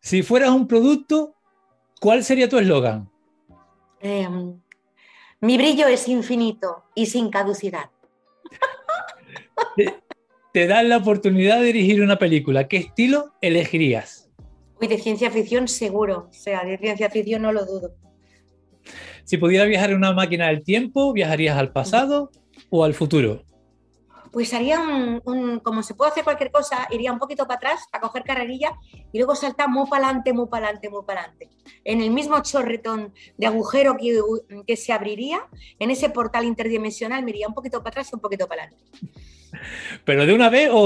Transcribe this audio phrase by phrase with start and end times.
[0.00, 1.34] Si fueras un producto,
[2.00, 3.10] ¿cuál sería tu eslogan?
[4.00, 4.60] Em,
[5.40, 7.90] mi brillo es infinito y sin caducidad.
[9.76, 10.02] Te,
[10.52, 12.68] te dan la oportunidad de dirigir una película.
[12.68, 14.30] ¿Qué estilo elegirías?
[14.80, 16.28] Uy, de ciencia ficción seguro.
[16.30, 17.96] O sea, de ciencia ficción no lo dudo.
[19.24, 22.30] Si pudieras viajar en una máquina del tiempo, ¿viajarías al pasado
[22.70, 23.44] o al futuro?
[24.32, 27.86] Pues haría un, un- como se puede hacer cualquier cosa, iría un poquito para atrás
[27.90, 28.72] para coger carrerilla
[29.12, 31.48] y luego saltar muy para adelante, muy para adelante, muy para adelante.
[31.84, 34.20] En el mismo chorretón de agujero que,
[34.66, 35.40] que se abriría,
[35.78, 38.84] en ese portal interdimensional me iría un poquito para atrás y un poquito para adelante.
[40.04, 40.78] ¿Pero de una vez o,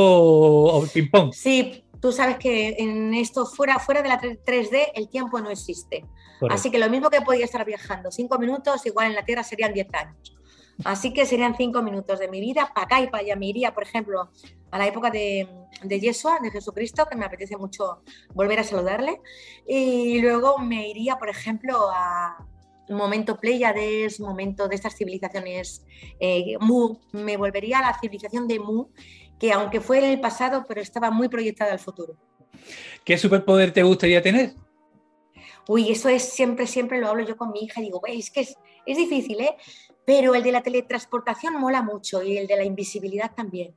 [0.75, 1.33] o ping-pong?
[1.33, 6.05] Sí, tú sabes que en esto fuera, fuera de la 3D el tiempo no existe.
[6.39, 6.55] Correcto.
[6.61, 9.73] Así que lo mismo que podía estar viajando cinco minutos, igual en la Tierra serían
[9.73, 10.37] 10 años.
[10.85, 13.37] Así que serían cinco minutos de mi vida para acá y para allá.
[13.37, 14.31] Me iría, por ejemplo,
[14.71, 15.49] a la época de,
[15.83, 18.03] de Yeshua, de Jesucristo, que me apetece mucho
[18.35, 19.21] volver a saludarle.
[19.67, 22.47] Y luego me iría, por ejemplo, a
[22.89, 25.85] momento Pléyades, momento de estas civilizaciones
[26.21, 26.97] eh, Mu.
[27.13, 28.89] Me volvería a la civilización de Mu,
[29.39, 32.17] que aunque fue en el pasado, pero estaba muy proyectada al futuro.
[33.05, 34.55] ¿Qué superpoder te gustaría tener?
[35.69, 38.31] Uy, eso es siempre, siempre lo hablo yo con mi hija y digo, "Güey, es
[38.31, 39.57] que es, es difícil, ¿eh?
[40.05, 43.75] Pero el de la teletransportación mola mucho y el de la invisibilidad también.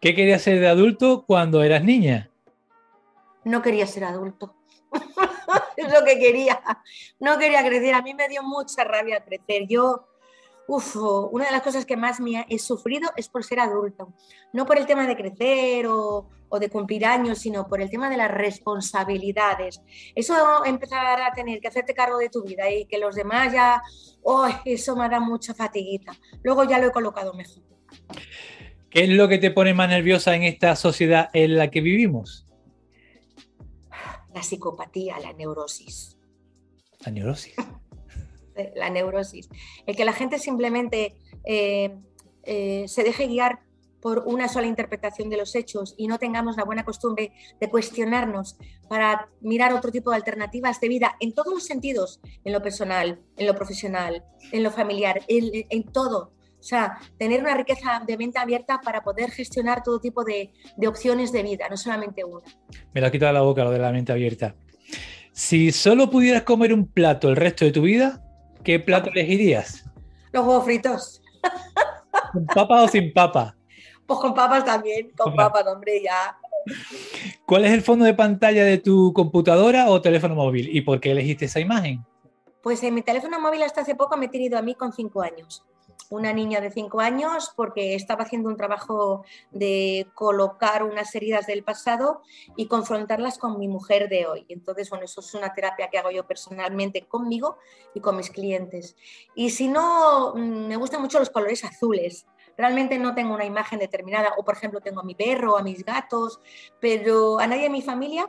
[0.00, 2.30] ¿Qué querías ser de adulto cuando eras niña?
[3.44, 4.54] No quería ser adulto.
[5.76, 6.60] es lo que quería.
[7.18, 7.94] No quería crecer.
[7.94, 9.66] A mí me dio mucha rabia crecer.
[9.68, 10.06] Yo,
[10.66, 14.12] uf, una de las cosas que más me he sufrido es por ser adulto.
[14.52, 18.10] No por el tema de crecer o, o de cumplir años, sino por el tema
[18.10, 19.80] de las responsabilidades.
[20.14, 23.82] Eso empezar a tener que hacerte cargo de tu vida y que los demás ya,
[24.22, 26.12] oh, eso me da mucha fatiguita.
[26.42, 27.62] Luego ya lo he colocado mejor.
[28.90, 32.46] ¿Qué es lo que te pone más nerviosa en esta sociedad en la que vivimos?
[34.34, 36.18] La psicopatía, la neurosis.
[37.00, 37.54] La neurosis.
[38.74, 39.48] La neurosis.
[39.86, 41.14] El que la gente simplemente
[41.44, 41.96] eh,
[42.44, 43.60] eh, se deje guiar
[44.02, 48.56] por una sola interpretación de los hechos y no tengamos la buena costumbre de cuestionarnos
[48.88, 53.20] para mirar otro tipo de alternativas de vida en todos los sentidos, en lo personal,
[53.36, 56.32] en lo profesional, en lo familiar, en, todo.
[56.58, 60.50] O sea, tener una riqueza de mente abierta para poder gestionar todo tipo de,
[60.86, 62.42] opciones de vida, no solamente una.
[62.92, 64.56] Me lo ha quitado de la boca lo de la mente abierta.
[65.30, 68.20] Si solo pudieras comer un plato el resto de tu vida,
[68.62, 69.84] ¿qué plato elegirías?
[70.32, 71.22] Los huevos fritos.
[72.32, 73.56] ¿Con papa o sin papa?
[74.06, 76.38] Pues con papas también, con papas, hombre, ya.
[77.46, 80.74] ¿Cuál es el fondo de pantalla de tu computadora o teléfono móvil?
[80.74, 82.04] ¿Y por qué elegiste esa imagen?
[82.62, 85.22] Pues en mi teléfono móvil hasta hace poco me he tenido a mí con cinco
[85.22, 85.64] años.
[86.12, 91.64] Una niña de cinco años porque estaba haciendo un trabajo de colocar unas heridas del
[91.64, 92.20] pasado
[92.54, 94.44] y confrontarlas con mi mujer de hoy.
[94.50, 97.56] Entonces, bueno, eso es una terapia que hago yo personalmente conmigo
[97.94, 98.94] y con mis clientes.
[99.34, 102.26] Y si no, mm, me gustan mucho los colores azules.
[102.58, 105.82] Realmente no tengo una imagen determinada, o por ejemplo tengo a mi perro, a mis
[105.82, 106.40] gatos,
[106.78, 108.28] pero a nadie de mi familia,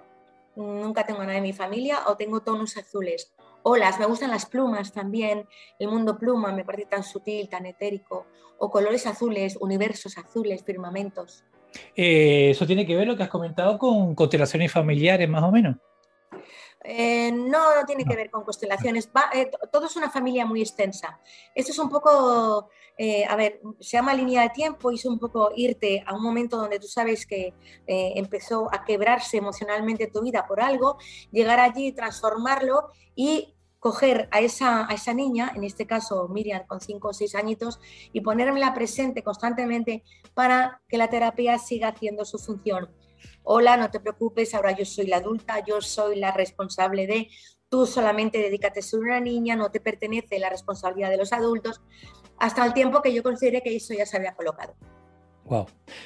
[0.55, 3.33] nunca tengo a nadie de mi familia, o tengo tonos azules.
[3.63, 5.47] Olas, me gustan las plumas también,
[5.79, 8.27] el mundo pluma me parece tan sutil, tan etérico,
[8.59, 11.45] o colores azules, universos azules, firmamentos.
[11.95, 15.77] Eh, eso tiene que ver lo que has comentado con constelaciones familiares, más o menos.
[16.83, 20.45] Eh, no, no tiene que ver con constelaciones, Va, eh, to- todo es una familia
[20.45, 21.19] muy extensa.
[21.55, 25.17] Esto es un poco, eh, a ver, se llama línea de tiempo y es un
[25.17, 27.53] poco irte a un momento donde tú sabes que
[27.87, 30.97] eh, empezó a quebrarse emocionalmente tu vida por algo,
[31.31, 36.79] llegar allí, transformarlo y coger a esa, a esa niña, en este caso Miriam con
[36.79, 37.79] 5 o 6 añitos,
[38.13, 42.89] y ponérmela presente constantemente para que la terapia siga haciendo su función.
[43.43, 47.29] Hola, no te preocupes, ahora yo soy la adulta, yo soy la responsable de,
[47.69, 51.81] tú solamente dedícate a ser una niña, no te pertenece la responsabilidad de los adultos,
[52.37, 54.75] hasta el tiempo que yo considere que eso ya se había colocado.
[55.45, 55.65] Wow.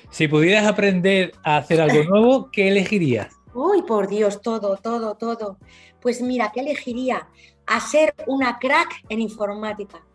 [0.09, 3.33] Si pudieras aprender a hacer algo nuevo, ¿qué elegirías?
[3.53, 5.57] Uy, por Dios, todo, todo, todo.
[6.01, 7.27] Pues mira, ¿qué elegiría?
[7.65, 10.05] A ser una crack en informática.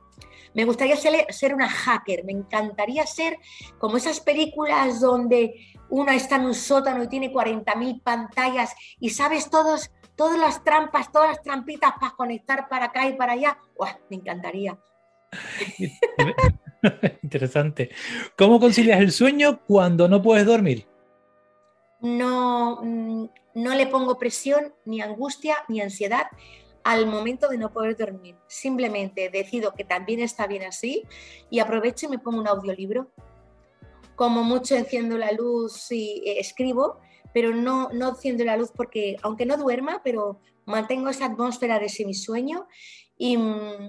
[0.55, 3.39] Me gustaría ser, ser una hacker, me encantaría ser
[3.79, 5.55] como esas películas donde
[5.93, 11.13] una está en un sótano y tiene 40.000 pantallas y sabes todos, todas las trampas,
[11.13, 13.59] todas las trampitas para conectar para acá y para allá.
[13.77, 13.99] ¡Uah!
[14.09, 14.79] Me encantaría.
[17.23, 17.91] Interesante.
[18.39, 20.87] ¿Cómo concilias el sueño cuando no puedes dormir?
[22.01, 26.27] No, mm, no le pongo presión, ni angustia, ni ansiedad
[26.85, 28.35] al momento de no poder dormir.
[28.47, 31.05] Simplemente decido que también está bien así
[31.51, 33.13] y aprovecho y me pongo un audiolibro.
[34.17, 36.99] Como mucho enciendo la luz y eh, escribo,
[37.33, 41.89] pero no, no enciendo la luz porque, aunque no duerma, pero mantengo esa atmósfera de
[41.89, 42.67] semisueño
[43.17, 43.39] y,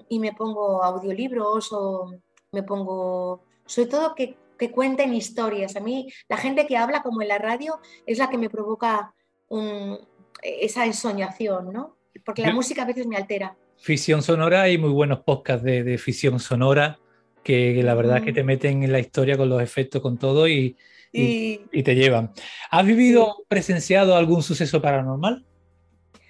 [0.10, 2.12] y me pongo audiolibros o
[2.52, 5.76] me pongo, sobre todo que, que, cuenten historias.
[5.76, 9.14] A mí la gente que habla como en la radio es la que me provoca
[9.50, 10.00] un,
[10.42, 11.98] esa ensoñación, ¿no?
[12.26, 13.58] Porque la música a veces me altera.
[13.78, 17.00] Ficción sonora y muy buenos podcasts de, de ficción sonora
[17.44, 20.18] que, que la verdad es que te meten en la historia con los efectos, con
[20.18, 20.78] todo y,
[21.12, 22.32] y, y te llevan.
[22.72, 23.44] ¿Has vivido, sí.
[23.48, 25.46] presenciado algún suceso paranormal?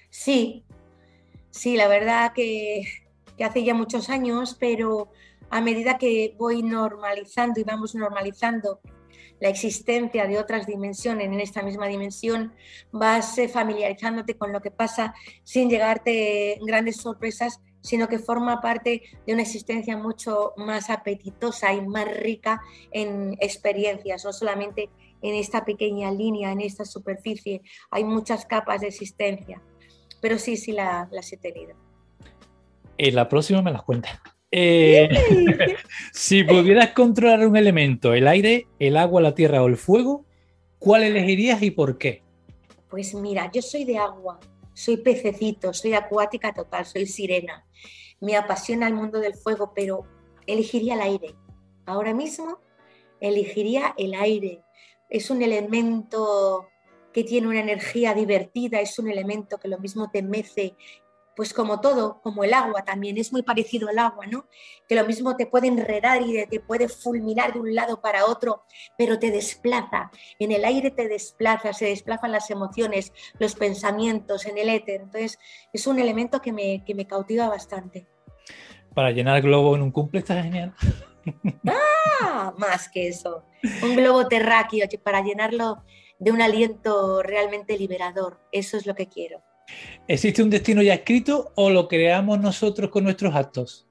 [0.09, 0.63] Sí,
[1.51, 2.83] sí, la verdad que,
[3.37, 5.11] que hace ya muchos años, pero
[5.49, 8.79] a medida que voy normalizando y vamos normalizando
[9.39, 12.53] la existencia de otras dimensiones en esta misma dimensión,
[12.91, 15.13] vas eh, familiarizándote con lo que pasa
[15.43, 21.81] sin llegarte grandes sorpresas, sino que forma parte de una existencia mucho más apetitosa y
[21.85, 24.89] más rica en experiencias, no solamente
[25.21, 29.61] en esta pequeña línea, en esta superficie, hay muchas capas de existencia,
[30.21, 31.75] pero sí, sí la, las he tenido.
[32.97, 34.19] En la próxima me las cuentas.
[34.49, 35.09] Eh,
[36.13, 40.25] si pudieras controlar un elemento, el aire, el agua, la tierra o el fuego,
[40.79, 42.23] ¿cuál elegirías y por qué?
[42.89, 44.39] Pues mira, yo soy de agua,
[44.73, 47.65] soy pececito, soy acuática total, soy sirena.
[48.19, 50.05] Me apasiona el mundo del fuego, pero
[50.47, 51.35] elegiría el aire.
[51.85, 52.59] Ahora mismo
[53.19, 54.63] elegiría el aire.
[55.09, 56.69] Es un elemento
[57.13, 60.75] que tiene una energía divertida, es un elemento que lo mismo te mece
[61.35, 64.47] pues como todo, como el agua también, es muy parecido al agua, ¿no?
[64.87, 68.63] Que lo mismo te puede enredar y te puede fulminar de un lado para otro,
[68.97, 70.11] pero te desplaza.
[70.39, 75.01] En el aire te desplaza, se desplazan las emociones, los pensamientos, en el éter.
[75.01, 75.39] Entonces,
[75.71, 78.07] es un elemento que me, que me cautiva bastante.
[78.93, 80.73] Para llenar el globo en un cumple está genial.
[81.67, 82.53] ¡Ah!
[82.57, 83.45] Más que eso.
[83.81, 85.83] Un globo terráqueo para llenarlo
[86.19, 88.39] de un aliento realmente liberador.
[88.51, 89.41] Eso es lo que quiero.
[90.07, 93.87] ¿Existe un destino ya escrito o lo creamos nosotros con nuestros actos?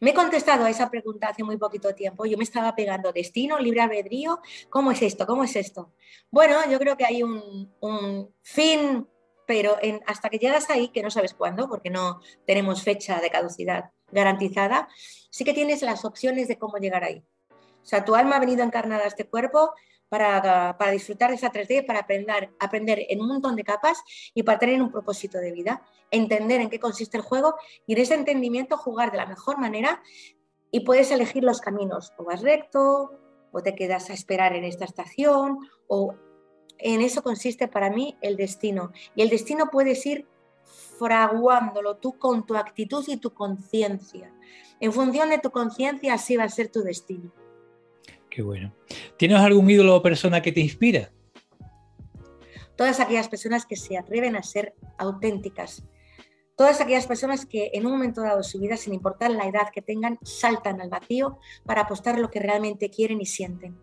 [0.00, 2.26] Me he contestado a esa pregunta hace muy poquito tiempo.
[2.26, 4.40] Yo me estaba pegando destino, libre albedrío.
[4.68, 5.26] ¿Cómo es esto?
[5.26, 5.92] ¿Cómo es esto?
[6.30, 9.08] Bueno, yo creo que hay un, fin,
[9.46, 13.30] pero en, hasta que llegas ahí, que no sabes cuándo, porque no tenemos fecha de
[13.30, 14.88] caducidad garantizada,
[15.30, 17.24] sí que tienes las opciones de cómo llegar ahí.
[17.50, 19.72] O sea, tu alma ha venido encarnada a este cuerpo
[20.08, 24.02] para, para, disfrutar de esa 3D, para aprender, aprender en un montón de capas
[24.34, 27.54] y para tener un propósito de vida, entender en qué consiste el juego
[27.86, 30.02] y en ese entendimiento jugar de la mejor manera
[30.70, 33.12] y puedes elegir los caminos, o vas recto,
[33.52, 36.14] o te quedas a esperar en esta estación, o
[36.78, 38.92] en eso consiste para mí el destino.
[39.14, 40.26] Y el destino puedes ir
[40.98, 44.32] fraguándolo tú con tu actitud y tu conciencia.
[44.80, 47.32] En función de tu conciencia, así va a ser tu destino.
[48.38, 48.72] Qué bueno.
[49.16, 51.10] ¿Tienes algún ídolo o persona que te inspira?
[52.76, 55.82] Todas aquellas personas que se atreven a ser auténticas.
[56.56, 59.70] Todas aquellas personas que en un momento dado de su vida, sin importar la edad
[59.74, 63.76] que tengan, saltan al vacío para apostar lo que realmente quieren y sienten.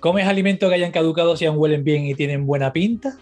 [0.00, 3.18] ¿Comes alimentos que hayan caducado, si aún huelen bien y tienen buena pinta?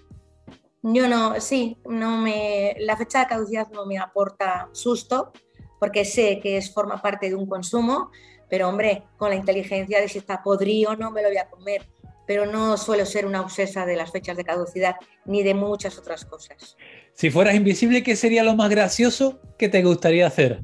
[0.84, 5.32] Yo no, sí, no me, la fecha de caducidad no me aporta susto,
[5.80, 8.12] porque sé que es, forma parte de un consumo,
[8.52, 11.88] pero hombre, con la inteligencia de si está podrido no me lo voy a comer.
[12.26, 16.26] Pero no suelo ser una obsesa de las fechas de caducidad ni de muchas otras
[16.26, 16.76] cosas.
[17.14, 20.60] Si fueras invisible, ¿qué sería lo más gracioso que te gustaría hacer?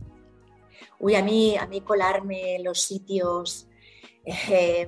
[1.00, 3.70] Uy, a mí, a mí colarme en los sitios
[4.26, 4.86] eh,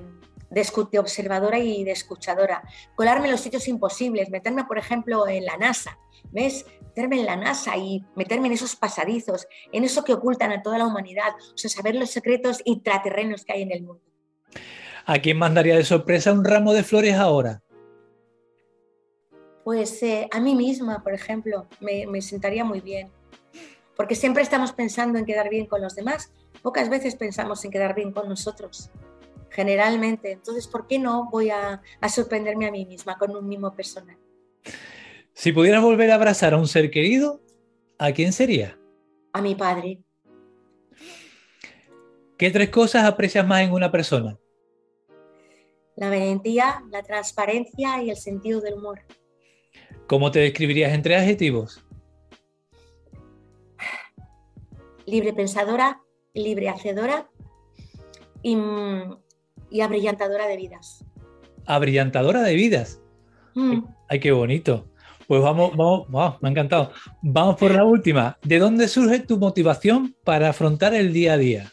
[0.51, 2.61] de, de, observadora y de escuchadora.
[2.95, 5.97] Colarme en los sitios imposibles, meterme, por ejemplo, en la NASA.
[6.31, 6.65] ¿Ves?
[6.91, 10.77] meterme en la NASA y meterme en esos pasadizos, en eso que ocultan a toda
[10.77, 14.03] la humanidad, o sea, saber los secretos intraterrenos que hay en el mundo.
[15.05, 17.63] ¿A quién mandaría de sorpresa un ramo de flores ahora?
[19.63, 23.09] Pues eh, a mí misma, por ejemplo, me, me sentaría muy bien.
[23.95, 26.31] Porque siempre estamos pensando en quedar bien con los demás,
[26.61, 28.91] pocas veces pensamos en quedar bien con nosotros
[29.51, 30.31] generalmente.
[30.31, 34.17] Entonces, ¿por qué no voy a, a, sorprenderme a mí misma con un mismo personal?
[35.33, 37.41] Si pudieras volver a abrazar a un ser querido,
[37.97, 38.77] ¿a quién sería?
[39.33, 39.99] A mi padre.
[42.37, 44.37] ¿Qué tres cosas aprecias más en una persona?
[45.95, 49.01] La valentía, la transparencia y el sentido del humor.
[50.07, 51.85] ¿Cómo te describirías en tres adjetivos?
[55.05, 56.01] Libre pensadora,
[56.33, 57.29] libre hacedora
[58.41, 58.57] y,
[59.71, 61.03] y abrillantadora de vidas.
[61.65, 63.01] Abrillantadora de vidas.
[63.55, 63.85] Mm.
[64.07, 64.85] Ay, qué bonito.
[65.27, 66.91] Pues vamos, vamos, wow, me ha encantado.
[67.21, 68.37] Vamos por la última.
[68.43, 71.71] ¿De dónde surge tu motivación para afrontar el día a día?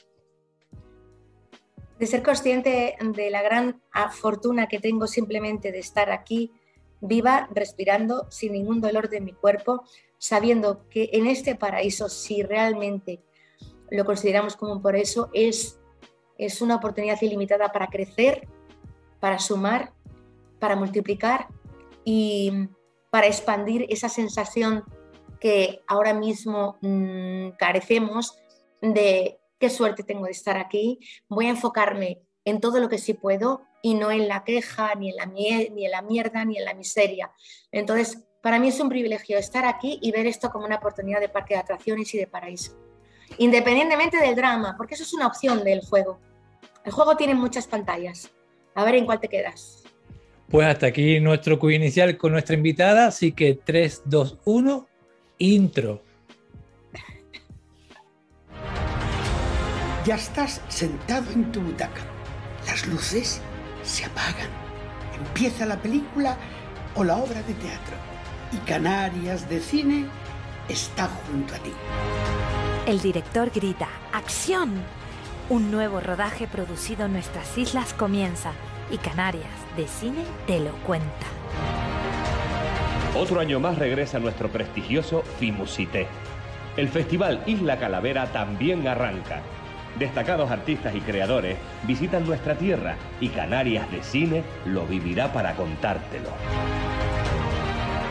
[1.99, 6.53] de ser consciente de la gran fortuna que tengo simplemente de estar aquí
[7.01, 9.85] viva, respirando, sin ningún dolor de mi cuerpo,
[10.19, 13.21] sabiendo que en este paraíso, si realmente
[13.91, 15.81] lo consideramos como un paraíso, es,
[16.39, 18.49] es una oportunidad ilimitada para crecer,
[19.21, 19.93] para sumar,
[20.59, 21.49] para multiplicar
[22.05, 22.69] y
[23.11, 24.85] para expandir esa sensación
[25.41, 28.39] que ahora mismo mm, carecemos
[28.81, 33.15] de qué suerte tengo de estar aquí, voy a enfocarme en todo lo que sí
[33.15, 36.65] puedo y no en la queja, ni en la, ni en la mierda, ni en
[36.65, 37.33] la miseria.
[37.71, 41.29] Entonces, para mí es un privilegio estar aquí y ver esto como una oportunidad de
[41.29, 42.88] parque de atracciones y de paraíso.
[43.39, 46.19] Independientemente del drama, porque eso es una opción del juego.
[46.85, 48.31] El juego tiene muchas pantallas.
[48.75, 49.85] A ver en cuál te quedas.
[50.51, 54.89] Pues hasta aquí nuestro quiz inicial con nuestra invitada, así que 3, 2, 1,
[55.39, 56.03] intro.
[60.05, 62.01] Ya estás sentado en tu butaca.
[62.67, 63.43] Las luces
[63.83, 64.49] se apagan.
[65.19, 66.39] Empieza la película
[66.95, 67.97] o la obra de teatro.
[68.53, 70.07] Y Canarias de Cine
[70.69, 71.73] está junto a ti.
[72.89, 74.73] El director grita, ¡Acción!
[75.51, 78.53] Un nuevo rodaje producido en nuestras islas comienza
[78.91, 81.27] y Canarias de Cine te lo cuenta.
[83.15, 86.07] Otro año más regresa nuestro prestigioso Fimusité.
[86.79, 89.43] El festival Isla Calavera también arranca
[89.99, 96.31] Destacados artistas y creadores visitan nuestra tierra y Canarias de Cine lo vivirá para contártelo.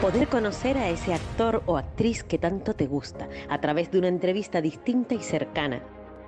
[0.02, 4.08] Poder conocer a ese actor o actriz que tanto te gusta a través de una
[4.08, 5.82] entrevista distinta y cercana.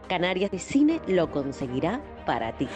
[0.07, 2.67] Canarias de Cine lo conseguirá para ti.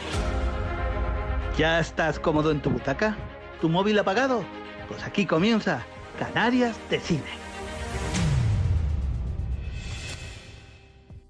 [1.57, 3.17] ¿Ya estás cómodo en tu butaca?
[3.59, 4.43] ¿Tu móvil apagado?
[4.87, 5.83] Pues aquí comienza
[6.19, 7.23] Canarias de Cine.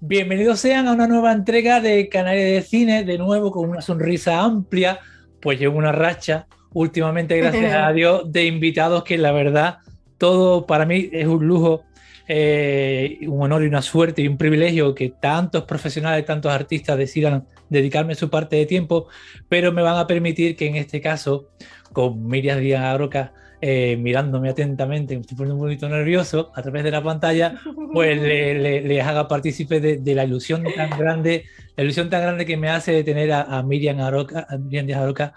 [0.00, 4.42] Bienvenidos sean a una nueva entrega de Canarias de Cine, de nuevo con una sonrisa
[4.42, 5.00] amplia,
[5.40, 9.78] pues llevo una racha últimamente, gracias a Dios, de invitados que la verdad,
[10.18, 11.84] todo para mí es un lujo,
[12.28, 17.46] eh, un honor y una suerte y un privilegio que tantos profesionales, tantos artistas decidan
[17.70, 19.08] dedicarme su parte de tiempo,
[19.48, 21.48] pero me van a permitir que en este caso,
[21.92, 26.84] con Miriam Díaz Aroca, eh, mirándome atentamente, me estoy poniendo un poquito nervioso a través
[26.84, 27.54] de la pantalla,
[27.92, 32.68] pues les haga partícipe de, la ilusión tan grande, la ilusión tan grande que me
[32.68, 35.34] hace de tener a, Miriam Aroca, a Miriam Díaz Aroca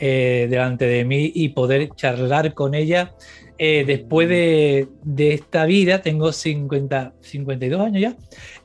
[0.00, 3.14] eh, delante de mí y poder charlar con ella.
[3.58, 8.16] Eh, después de, esta vida, tengo 50, 52 años ya,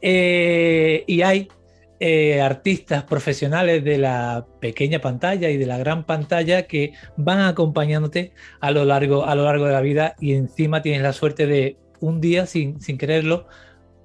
[0.02, 1.50] y hay
[1.98, 8.34] eh, artistas profesionales de la pequeña pantalla y de la gran pantalla que van acompañándote
[8.60, 11.78] a lo largo, a lo largo de la vida y encima tienes la suerte de
[12.02, 13.48] un día, sin, sin quererlo,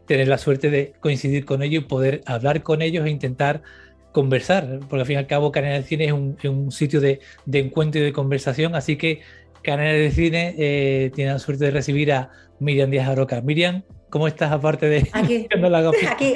[0.07, 3.63] tener la suerte de coincidir con ellos y poder hablar con ellos e intentar
[4.13, 7.21] conversar, porque al fin y al cabo Canal de Cine es un, sitio de,
[7.53, 9.21] encuentro y de conversación, así que
[9.63, 13.41] Canal de Cine eh, tiene la suerte de recibir a Miriam Díaz Aroca.
[13.41, 15.49] Miriam, ¿cómo estás aparte de aquí,
[16.11, 16.35] aquí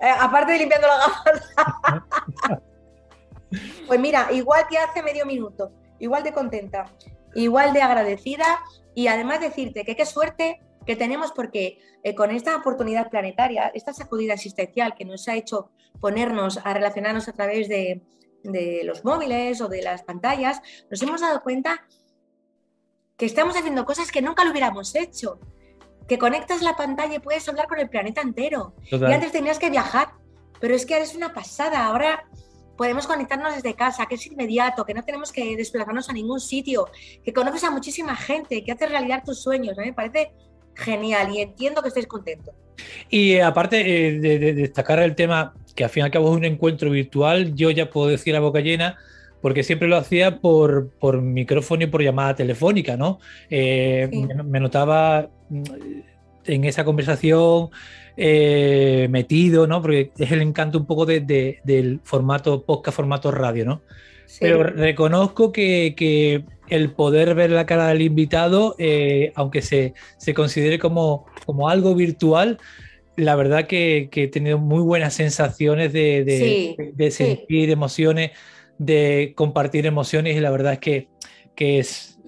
[0.00, 2.60] eh, aparte de limpiando la gafas.
[3.86, 6.86] pues mira, igual que hace medio minuto, igual de contenta,
[7.34, 8.46] igual de agradecida
[8.94, 10.60] y además decirte que qué suerte
[10.90, 15.70] que tenemos porque eh, con esta oportunidad planetaria, esta sacudida existencial que nos ha hecho
[16.00, 18.02] ponernos a relacionarnos a través de,
[18.42, 21.86] de los móviles o de las pantallas, nos hemos dado cuenta
[23.16, 25.38] que estamos haciendo cosas que nunca lo hubiéramos hecho
[26.08, 28.74] que conectas la pantalla y puedes hablar con el planeta entero.
[28.90, 30.08] Y antes tenías que viajar,
[30.58, 31.86] pero es que ahora es una pasada.
[31.86, 32.28] Ahora
[32.76, 36.88] podemos conectarnos desde casa, que es inmediato, que no tenemos que desplazarnos a ningún sitio,
[37.22, 39.76] que conoces a muchísima gente, que haces realidad tus sueños.
[39.76, 40.32] Me parece
[40.74, 42.54] genial y entiendo que estéis contentos.
[43.08, 46.36] Y eh, aparte eh, de, destacar el tema, que al fin y al cabo es
[46.36, 48.96] un encuentro virtual, yo ya puedo decir a boca llena,
[49.40, 53.20] porque siempre lo hacía por, por micrófono y por llamada telefónica, ¿no?
[53.48, 54.08] Eh,
[54.44, 55.30] me, notaba
[56.44, 57.70] en esa conversación
[58.16, 59.80] eh, metido, ¿no?
[59.80, 63.82] Porque es el encanto un poco del formato podcast, formato radio, ¿no?
[64.38, 69.94] Pero reconozco que, el poder ver la cara del invitado, eh, aunque se,
[70.34, 72.58] considere como, como algo virtual,
[73.16, 78.32] la verdad que, he tenido muy buenas sensaciones de, sentir emociones,
[78.78, 81.08] de compartir emociones y la verdad es que,
[81.56, 82.18] es,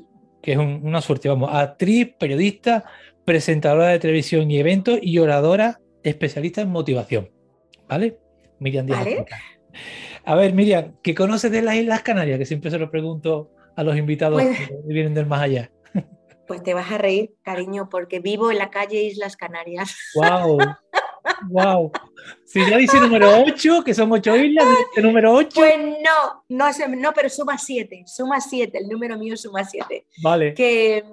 [0.42, 1.28] que es una suerte.
[1.28, 2.84] Vamos, actriz, periodista,
[3.24, 7.30] presentadora de televisión y eventos y oradora especialista en motivación.
[7.88, 8.18] ¿Vale?
[8.58, 9.06] Miriam Díaz.
[10.24, 12.38] A ver, Miriam, ¿qué conoces de las Islas Canarias?
[12.38, 15.70] Que siempre se lo pregunto a los invitados pues que vienen del más allá.
[16.44, 19.96] Pues te vas a reír, cariño, porque vivo en la calle Islas Canarias.
[20.14, 20.58] ¡Wow!
[21.48, 21.92] ¡Wow!
[22.44, 25.48] Si ya dice número 8, que son 8 islas, dice número 8.
[25.54, 30.06] Pues no, no, no pero suma 7, suma 7, el número mío suma 7.
[30.22, 30.54] Vale.
[30.54, 31.04] Que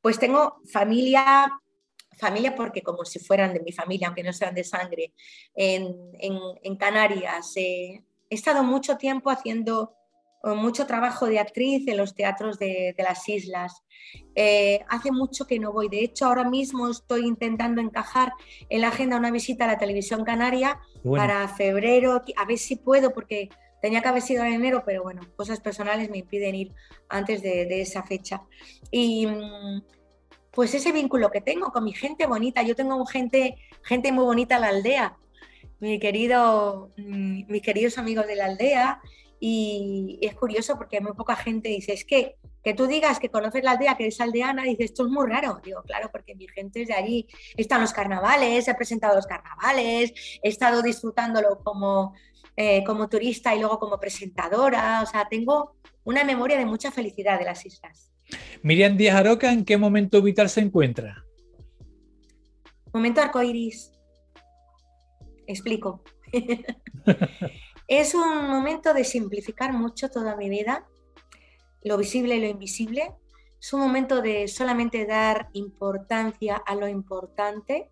[0.00, 1.52] pues tengo familia,
[2.16, 5.12] familia porque como si fueran de mi familia, aunque no sean de sangre,
[5.54, 7.52] en, en, Canarias.
[7.56, 9.98] Eh, he estado mucho tiempo haciendo
[10.44, 13.82] mucho trabajo de actriz en los teatros de, las islas.
[14.34, 18.32] Eh, hace mucho que no voy, de hecho ahora mismo estoy intentando encajar
[18.68, 23.12] en la agenda una visita a la televisión canaria para febrero, a ver si puedo
[23.12, 23.48] porque
[23.82, 26.72] tenía que haber sido en enero, pero bueno, cosas personales me impiden ir
[27.08, 28.42] antes de, esa fecha.
[28.90, 29.82] Y mm,
[30.52, 34.56] pues ese vínculo que tengo con mi gente bonita, yo tengo gente, gente muy bonita
[34.56, 35.16] en la aldea,
[35.80, 39.00] mi querido, mm, mis queridos amigos de la aldea,
[39.40, 43.62] y es curioso porque muy poca gente dice, es que que tú digas que conoces
[43.62, 45.60] la aldea, que eres aldeana, dices, esto es muy raro.
[45.64, 47.26] Digo, claro, porque mi gente es de allí.
[47.56, 52.14] Están los carnavales, he presentado los carnavales, he estado disfrutándolo como,
[52.56, 55.02] eh, como turista y luego como presentadora.
[55.02, 58.12] O sea, tengo una memoria de mucha felicidad de las islas.
[58.62, 61.24] Miriam Díaz Aroca, ¿en qué momento vital se encuentra?
[62.92, 63.92] Momento arcoiris.
[65.48, 66.04] Explico.
[67.88, 70.86] Es un momento de simplificar mucho toda mi vida,
[71.82, 73.14] lo visible y lo invisible.
[73.58, 77.90] Es un momento de solamente dar importancia a lo importante,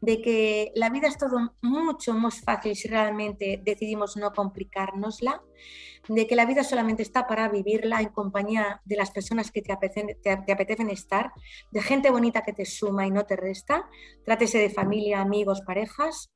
[0.00, 5.42] de que la vida es todo mucho más fácil si realmente decidimos no complicárnosla,
[6.08, 9.72] de que la vida solamente está para vivirla en compañía de las personas que te
[9.72, 11.30] apetecen, te, apetecen estar,
[11.70, 13.88] de gente bonita que te suma y no te resta,
[14.24, 16.34] trátese de familia, amigos, parejas,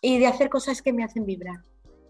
[0.00, 1.64] y de hacer cosas que me hacen vibrar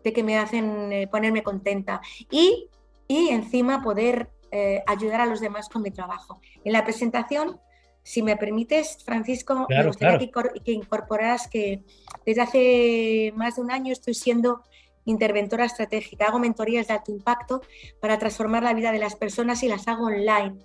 [0.05, 2.69] de que me hacen eh, ponerme contenta y,
[3.07, 6.41] y encima poder eh, ayudar a los demás con mi trabajo.
[6.65, 7.61] En la presentación,
[8.03, 10.31] si me permites, Francisco, me gustaría que,
[10.65, 11.85] que incorporaras que
[12.25, 14.63] desde hace más de un año estoy siendo
[15.05, 16.27] interventora estratégica.
[16.27, 17.63] Hago mentorías de alto impacto
[18.01, 20.59] para transformar la vida de las personas y las hago online.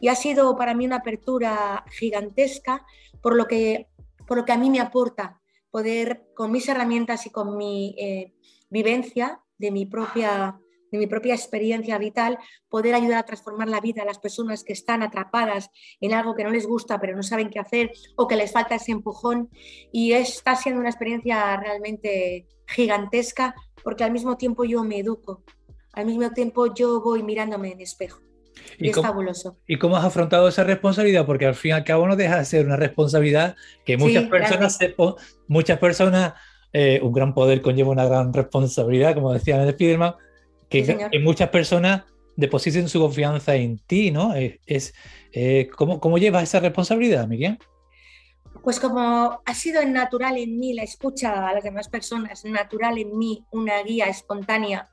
[0.00, 2.84] Y ha sido para mí una apertura gigantesca
[3.22, 3.88] por lo que,
[4.26, 5.39] por lo que a mí me aporta
[5.70, 8.34] poder, con mis herramientas y con mi eh,
[8.70, 10.58] vivencia, de mi propia
[10.90, 14.72] de mi propia experiencia vital, poder ayudar a transformar la vida de las personas que
[14.72, 18.36] están atrapadas en algo que no les gusta pero no saben qué hacer o que
[18.36, 19.50] les falta ese empujón.
[19.92, 25.44] Y está siendo una experiencia realmente gigantesca porque al mismo tiempo yo me educo,
[25.92, 28.20] al mismo tiempo yo voy mirándome en espejo.
[28.78, 29.56] Y, es fabuloso.
[29.66, 31.26] ¿Y cómo has afrontado esa responsabilidad?
[31.26, 34.78] Porque al fin y al cabo no deja de ser una responsabilidad que muchas personas,
[35.48, 36.34] muchas personas
[36.72, 40.14] eh, un gran poder conlleva una gran responsabilidad, como decía en Spiderman,
[40.68, 42.04] que, que, muchas personas
[42.36, 44.34] depositen su confianza en ti, ¿no?
[44.34, 44.94] Es,
[45.32, 47.58] eh, ¿cómo, ¿Cómo llevas esa responsabilidad, Miguel?
[48.62, 53.16] Pues como ha sido natural en mí la escucha a las demás personas, natural en
[53.18, 54.88] mí una guía espontánea,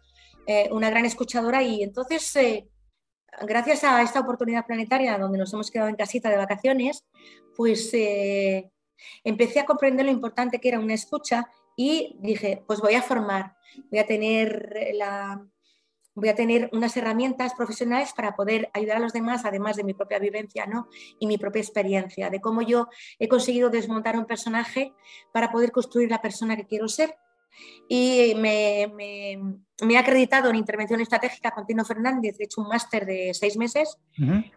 [0.48, 2.24] eh, una gran escuchadora y entonces
[3.42, 7.06] gracias a esta oportunidad planetaria donde nos hemos quedado en casita de vacaciones,
[7.56, 7.92] pues
[9.24, 13.56] empecé a comprender lo importante que era una escucha y dije, pues voy a formar,
[13.92, 15.48] voy a tener la,
[16.18, 19.94] voy a tener unas herramientas profesionales para poder ayudar a los demás, además de mi
[19.94, 20.88] propia vivencia ¿no?
[21.20, 22.88] y mi propia experiencia, de cómo yo
[23.20, 24.96] he conseguido desmontar un personaje
[25.32, 27.16] para poder construir la persona que quiero ser.
[27.88, 32.68] Y me, me, me he acreditado en intervención estratégica con Tino Fernández, he hecho un
[32.68, 33.98] máster de seis meses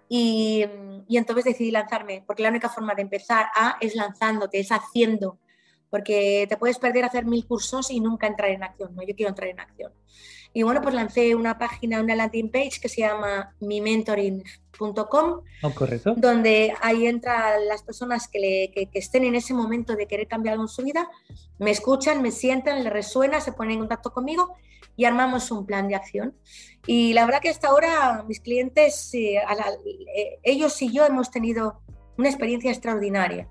[0.08, 0.64] y,
[1.08, 5.38] y, entonces decidí lanzarme, porque la única forma de empezar a es lanzándote, es haciendo,
[5.90, 9.02] porque te puedes perder hacer mil cursos y nunca entrar en acción, ¿no?
[9.02, 9.92] Yo quiero entrar en acción.
[10.52, 16.14] Y bueno, pues lancé una página, una landing page que se llama mimentoring.com, oh, correcto.
[16.16, 20.64] donde ahí entran las personas que, que, estén en ese momento de querer cambiar algo
[20.64, 21.08] en su vida,
[21.58, 24.56] me escuchan, me sientan, les resuena, se ponen en contacto conmigo
[24.96, 26.34] y armamos un plan de acción.
[26.86, 31.80] Y la verdad que hasta ahora mis clientes, eh, eh, ellos y yo hemos tenido
[32.18, 33.48] una experiencia extraordinaria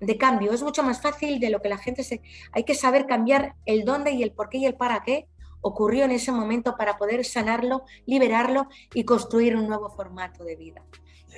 [0.00, 0.52] de cambio.
[0.52, 2.20] Es mucho más fácil de lo que la gente se...
[2.52, 5.26] Hay que saber cambiar el dónde y el por qué y el para qué
[5.64, 10.82] ocurrió en ese momento para poder sanarlo, liberarlo y construir un nuevo formato de vida.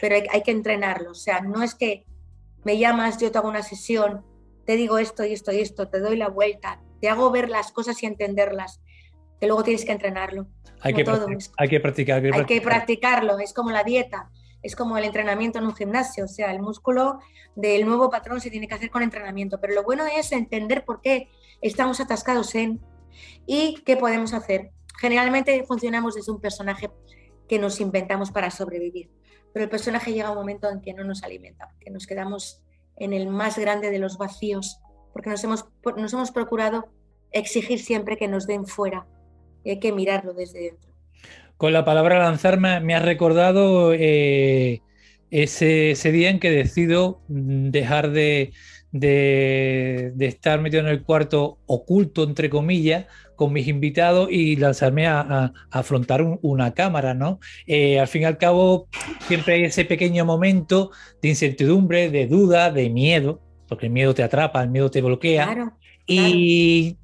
[0.00, 1.12] Pero hay, que entrenarlo.
[1.12, 2.04] O sea, no es que
[2.64, 4.24] me llamas, yo te hago una sesión,
[4.64, 7.70] te digo esto y esto y esto, te doy la vuelta, te hago ver las
[7.70, 8.82] cosas y entenderlas,
[9.40, 10.48] que luego tienes que entrenarlo.
[10.80, 11.04] Hay, que,
[11.56, 12.22] hay que practicar.
[12.24, 14.30] Hay que practicarlo, es como la dieta
[14.62, 17.20] es como el entrenamiento en un gimnasio, o sea, el músculo
[17.54, 21.00] del nuevo patrón se tiene que hacer con entrenamiento, pero lo bueno es entender por
[21.00, 21.28] qué
[21.60, 22.80] estamos atascados en
[23.46, 24.70] y qué podemos hacer.
[25.00, 26.90] Generalmente funcionamos desde un personaje
[27.48, 29.10] que nos inventamos para sobrevivir,
[29.52, 32.62] pero el personaje llega a un momento en que no nos alimenta, que nos quedamos
[32.96, 34.80] en el más grande de los vacíos
[35.16, 35.64] porque nos hemos,
[35.96, 36.90] nos hemos procurado
[37.32, 39.06] exigir siempre que nos den fuera.
[39.64, 40.90] Hay que mirarlo desde dentro.
[41.56, 44.82] Con la palabra lanzarme me ha recordado eh,
[45.30, 48.52] ese, día en que decido dejar de,
[48.92, 55.52] de, estar metido en el cuarto oculto, entre comillas, con mis invitados y lanzarme a,
[55.70, 57.38] afrontar una cámara, ¿no?
[57.66, 58.88] Eh, al fin y al cabo,
[59.26, 64.22] siempre hay ese pequeño momento de incertidumbre, de duda, de miedo, porque el miedo te
[64.22, 65.74] atrapa, el miedo te bloquea.
[66.06, 66.96] y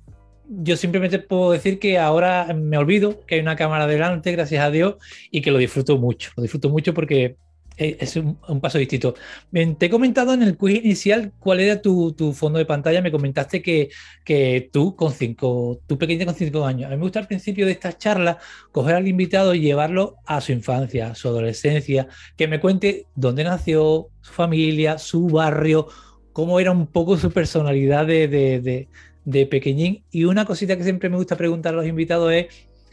[0.49, 4.71] yo simplemente puedo decir que ahora me olvido que hay una cámara delante, gracias a
[4.71, 4.97] Dios,
[5.31, 6.31] y que lo disfruto mucho.
[6.37, 7.37] Lo disfruto mucho porque
[7.77, 9.15] es un, paso distinto.
[9.51, 13.03] Te he comentado en el quiz inicial cuál era tu, fondo de pantalla.
[13.03, 13.91] Me comentaste que,
[14.25, 16.87] que, tú, con cinco, tu pequeña con cinco años.
[16.87, 18.39] A mí me gusta al principio de esta charla
[18.73, 24.09] coger al invitado y llevarlo a su infancia, su adolescencia, que me cuente dónde nació,
[24.21, 25.89] su familia, su barrio,
[26.33, 28.89] cómo era un poco su personalidad de,
[29.25, 30.05] de pequeñín.
[30.11, 32.47] Y una cosita que siempre me gusta preguntar a los invitados es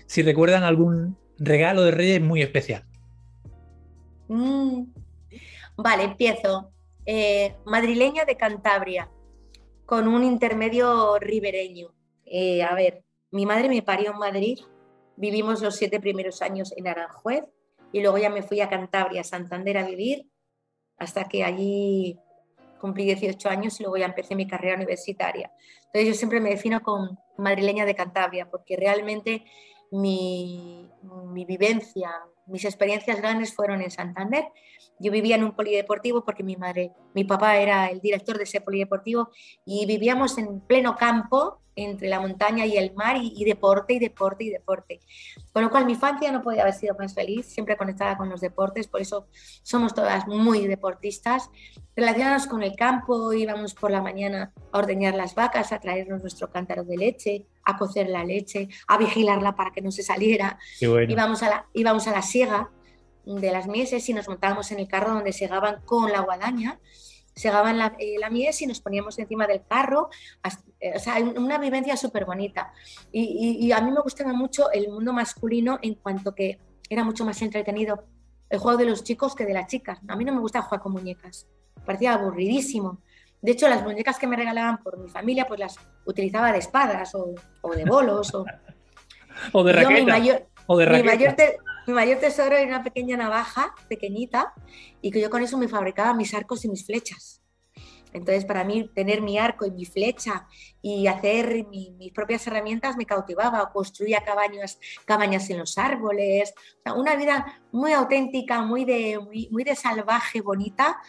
[0.08, 2.89] si recuerdan algún regalo de Reyes muy especial.
[4.30, 4.84] Mm.
[5.76, 6.72] Vale, empiezo.
[7.06, 9.10] Eh, madrileña de Cantabria,
[9.86, 11.94] con un intermedio ribereño.
[12.26, 14.60] Eh, a ver, mi madre me parió en Madrid,
[15.18, 17.46] vivimos los siete primeros años en Aranjuez
[17.92, 20.30] y luego ya me fui a Cantabria, Santander a vivir,
[20.98, 22.20] hasta que allí
[22.80, 25.52] cumplí 18 años y luego ya empecé mi carrera universitaria.
[25.86, 29.44] Entonces yo siempre me defino con madrileña de Cantabria, porque realmente
[29.92, 30.88] mi,
[31.34, 32.12] mi vivencia,
[32.50, 34.46] mis experiencias grandes fueron en Santander.
[35.00, 38.62] Yo vivía en un polideportivo porque mi madre, mi papá era el director de ese
[38.62, 39.30] polideportivo
[39.66, 44.44] y vivíamos en pleno campo entre la montaña y el mar y, deporte y deporte
[44.44, 45.00] y deporte.
[45.54, 48.42] Con lo cual mi infancia no podía haber sido más feliz, siempre conectada con los
[48.42, 49.28] deportes, por eso
[49.64, 51.50] somos todas muy deportistas.
[51.96, 56.50] Relacionados con el campo, íbamos por la mañana a ordeñar las vacas, a traernos nuestro
[56.52, 60.60] cántaro de leche, a cocer la leche, a vigilarla para que no se saliera.
[60.82, 62.70] íbamos, a la, íbamos a la siega
[63.36, 66.80] de las mieses y nos montábamos en el carro donde segaban con la guadaña
[67.40, 70.10] segaban la, eh, la, mies y nos poníamos encima del carro,
[70.80, 72.74] eh, o sea, una vivencia súper bonita.
[73.14, 77.42] Y, a mí me gustaba mucho el mundo masculino en cuanto que era mucho más
[77.42, 78.04] entretenido
[78.50, 80.00] el juego de los chicos que de las chicas.
[80.08, 81.48] A mí no me gusta jugar con muñecas,
[81.86, 83.00] parecía aburridísimo.
[83.42, 87.16] De hecho, las muñecas que me regalaban por mi familia, pues las utilizaba de espadas
[87.16, 87.36] o,
[87.74, 88.44] de bolos o,
[89.54, 89.94] o de raquetas.
[90.68, 91.36] o de mi mayor,
[91.90, 94.54] mi mayor tesoro era una pequeña navaja, pequeñita,
[95.02, 97.42] y que yo con eso me fabricaba mis arcos y mis flechas.
[98.14, 100.48] Entonces, para mí, tener mi arco y mi flecha
[100.84, 103.72] y hacer mis propias herramientas me cautivaba.
[103.72, 106.54] Construía cabañas, cabañas en los árboles.
[106.96, 111.00] una vida muy auténtica, muy de, muy, de salvaje, bonita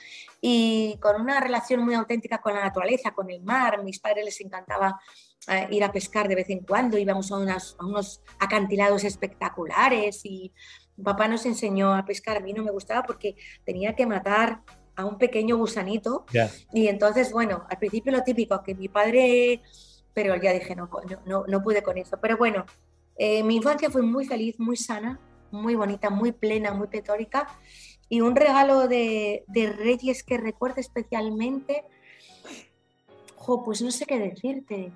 [0.41, 3.83] y con una relación muy auténtica con la naturaleza, con el mar.
[3.85, 4.99] mis padres les encantaba
[5.71, 6.99] ir a pescar de vez en cuando.
[6.99, 10.53] Íbamos a, a unos acantilados espectaculares y
[11.03, 12.37] papá nos enseñó a pescar.
[12.37, 14.63] A mí no me gustaba porque tenía que matar
[14.97, 16.25] a un pequeño gusanito.
[16.73, 19.63] Y entonces, bueno, al principio lo típico, que mi padre,
[20.15, 20.89] pero ya dije, no,
[21.27, 22.19] no, no pude con eso.
[22.21, 22.67] Pero bueno,
[23.17, 27.47] eh, mi infancia fue muy feliz, muy sana, muy bonita, muy plena, muy petórica.
[28.09, 31.85] Y un regalo de, de Reyes que recuerdo especialmente,
[33.37, 34.93] jo, pues no sé qué decirte.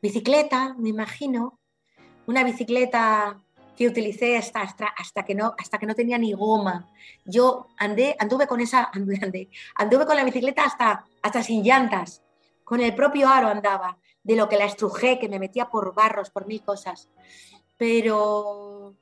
[0.00, 1.58] Bicicleta, me imagino.
[2.26, 3.40] Una bicicleta
[3.76, 6.88] que utilicé hasta, hasta, que no, hasta que no tenía ni goma.
[7.24, 12.22] Yo andé, anduve con esa, andé, anduve con la bicicleta hasta, hasta sin llantas,
[12.64, 16.30] con el propio aro andaba, de lo que la estrujé, que me metía por barros,
[16.30, 17.08] por mil cosas.
[17.76, 18.94] Pero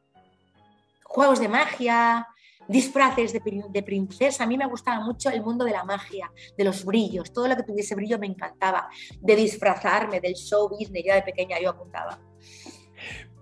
[1.03, 2.29] juegos de magia,
[2.69, 4.45] disfraces de, de, princesa.
[4.45, 7.33] A mí me gustaba mucho el mundo de la magia, de los brillos.
[7.33, 8.89] Todo lo que tuviese brillo me encantaba.
[9.21, 11.05] De disfrazarme, del show business.
[11.05, 12.19] Ya de pequeña yo apuntaba.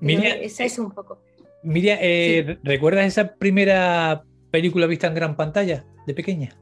[0.01, 1.23] Miriam, esa es un poco.
[1.63, 6.57] Miriam, eh, ¿recuerdas esa primera película vista en gran pantalla de pequeña?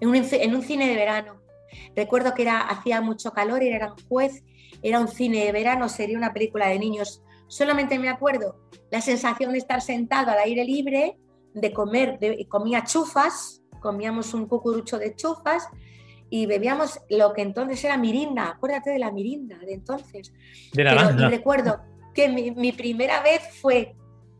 [0.00, 1.40] En un, cine de verano.
[1.94, 4.44] Recuerdo que era, hacía mucho calor, y era un juez,
[4.82, 7.22] era un cine de verano, sería una película de niños.
[7.48, 8.56] Solamente me acuerdo
[8.90, 11.18] la sensación de estar sentado al aire libre,
[11.54, 15.68] de comer, comía chufas, comíamos un cucurucho de chufas
[16.30, 20.32] y bebíamos lo que entonces era mirinda, acuérdate de la mirinda de entonces.
[20.72, 21.80] De y recuerdo
[22.14, 23.94] que mi, primera vez fue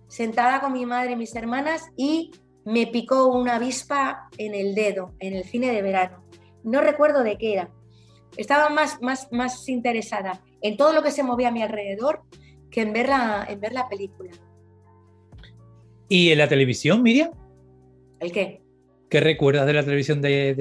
[0.07, 2.31] sentada con mi madre y mis hermanas y
[2.65, 6.25] me picó una avispa en el dedo, en el cine de verano.
[6.65, 7.71] No recuerdo de qué era.
[8.37, 12.23] Estaba más, más, más interesada en todo lo que se movía a mi alrededor
[12.71, 14.31] que en ver la, en ver la película.
[16.09, 17.31] ¿Y en la televisión, Miriam?
[18.21, 18.63] ¿El qué?
[19.09, 20.55] ¿Qué recuerdas de la televisión de,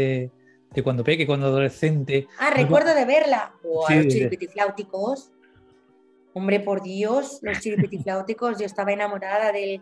[0.74, 2.28] de cuando peque, cuando adolescente.
[2.40, 3.54] Ah, recuerdo de verla.
[3.64, 5.32] los chiripitifláuticos.
[6.34, 8.60] Hombre, por Dios, los chiripitifláuticos.
[8.60, 9.82] Yo estaba enamorada del,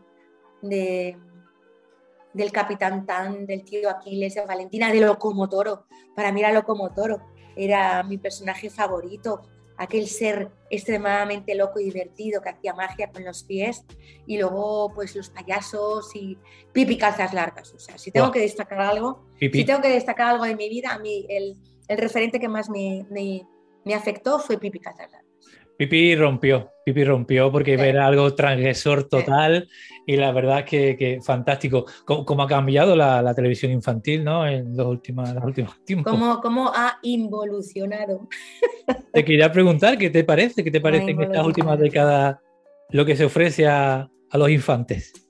[0.61, 5.85] del Capitán Tan, del tío Aquiles, de Valentina, de Locomotoro.
[6.15, 7.21] Para mí era Locomotoro.
[7.57, 9.41] Era mi personaje favorito
[9.77, 13.83] aquel ser extremadamente loco y divertido que hacía magia con los pies
[14.25, 16.37] y luego pues los payasos y
[16.71, 17.73] pipi calzas largas.
[17.73, 20.93] O sea, si tengo que destacar algo, si tengo que destacar algo de mi vida,
[20.93, 21.55] a mí el,
[21.87, 25.25] referente que más me, me, afectó fue pipi calzas largas.
[25.77, 29.67] Pipi rompió, Pipi rompió porque era algo transgresor total
[30.05, 31.85] y la verdad que, que fantástico.
[32.05, 34.47] ¿Cómo, ha cambiado la, televisión infantil ¿no?
[34.47, 36.11] en los últimos, los últimos tiempos?
[36.11, 38.27] ¿Cómo, ¿Cómo, ha involucionado?
[39.13, 40.63] Te quería preguntar, ¿qué te parece?
[40.63, 42.37] ¿Qué te parece en estas últimas décadas
[42.89, 45.24] lo que se ofrece a, a los infantes?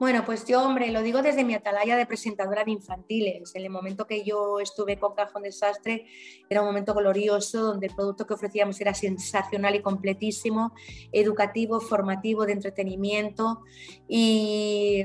[0.00, 3.54] Bueno, pues yo, hombre, lo digo desde mi atalaya de presentadora de infantiles.
[3.54, 6.06] En el momento que yo estuve con Cajón Desastre,
[6.50, 10.74] era un momento glorioso donde el producto que ofrecíamos era sensacional y completísimo,
[11.12, 13.62] educativo, formativo, de entretenimiento.
[14.08, 15.04] Y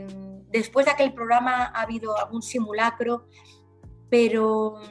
[0.51, 3.27] después de aquel programa ha habido algún simulacro,
[4.09, 4.81] pero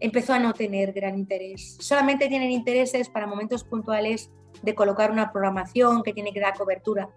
[0.00, 1.78] empezó a no tener gran interés.
[1.80, 7.08] Solamente tienen intereses para momentos puntuales de colocar una programación que tiene que dar cobertura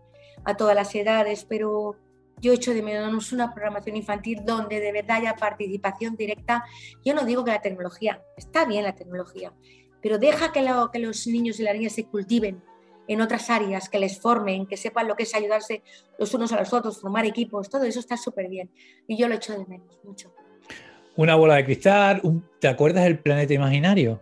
[0.45, 1.95] a todas las edades, pero
[2.41, 6.63] yo echo de menos una programación infantil donde de verdad haya participación directa.
[7.06, 9.53] Yo no digo que la tecnología, está bien la tecnología,
[10.01, 12.62] pero deja que, que los niños y las niñas se cultiven
[13.08, 15.84] en otras áreas, que les formen, que sepan lo que es ayudarse
[16.17, 18.69] los unos a los otros, formar equipos, todo eso está súper bien.
[19.08, 20.34] Y yo lo echo de menos mucho.
[21.15, 22.21] Una bola de cristal,
[22.60, 24.21] ¿te acuerdas del planeta imaginario?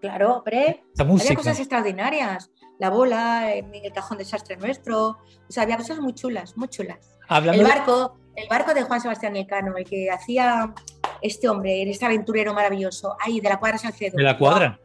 [0.00, 0.84] Claro, hombre.
[0.98, 5.08] Había cosas extraordinarias la bola, en el cajón desastre nuestro.
[5.08, 7.18] O sea, había cosas muy chulas, muy chulas.
[7.30, 10.74] el barco, el barco de Juan Sebastián Elcano, el que hacía
[11.22, 14.16] este hombre, este aventurero maravilloso, ahí, de la cuadra Salcedo.
[14.16, 14.78] De la cuadra.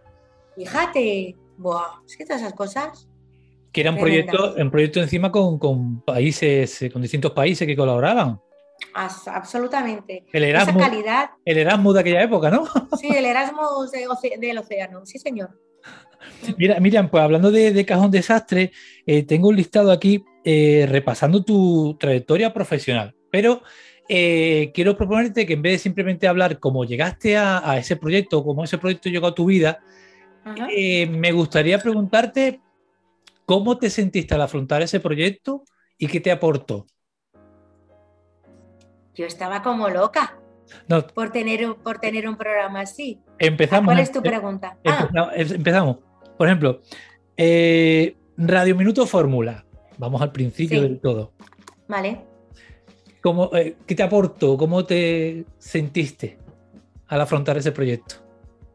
[0.55, 3.07] Fíjate, Buah, es que todas esas cosas.
[3.71, 8.41] Que era un proyecto, un proyecto encima con, países, con distintos países que colaboraban.
[8.93, 10.25] absolutamente.
[10.33, 11.29] El Erasmus, Esa calidad.
[11.45, 12.65] El Erasmus de aquella época, ¿no?
[12.99, 15.57] Sí, el Erasmus del océano, sí, señor.
[16.57, 18.71] Mira, Miriam, pues hablando de, Cajón Desastre,
[19.05, 23.61] eh, tengo un listado aquí eh, repasando tu trayectoria profesional, pero
[24.09, 28.63] eh, quiero proponerte que en vez de simplemente hablar cómo llegaste a, ese proyecto, cómo
[28.63, 29.79] ese proyecto llegó a tu vida,
[30.43, 32.59] me gustaría preguntarte
[33.45, 35.63] cómo te sentiste al afrontar ese proyecto
[35.97, 36.87] y qué te aportó.
[39.13, 40.37] Yo estaba como loca.
[41.13, 43.19] por, tener, por tener un programa así.
[43.37, 43.85] Empezamos.
[43.85, 44.77] ¿Cuál es tu pregunta?
[44.85, 45.31] Ah.
[45.35, 45.97] empezamos.
[46.41, 46.81] Por ejemplo,
[47.37, 49.63] eh, Radio Minuto Fórmula.
[49.99, 51.33] Vamos al principio del todo.
[51.87, 52.19] Vale.
[53.21, 54.57] ¿Cómo, eh, ¿Qué te aportó?
[54.57, 56.39] ¿Cómo te sentiste
[57.05, 58.15] al afrontar ese proyecto?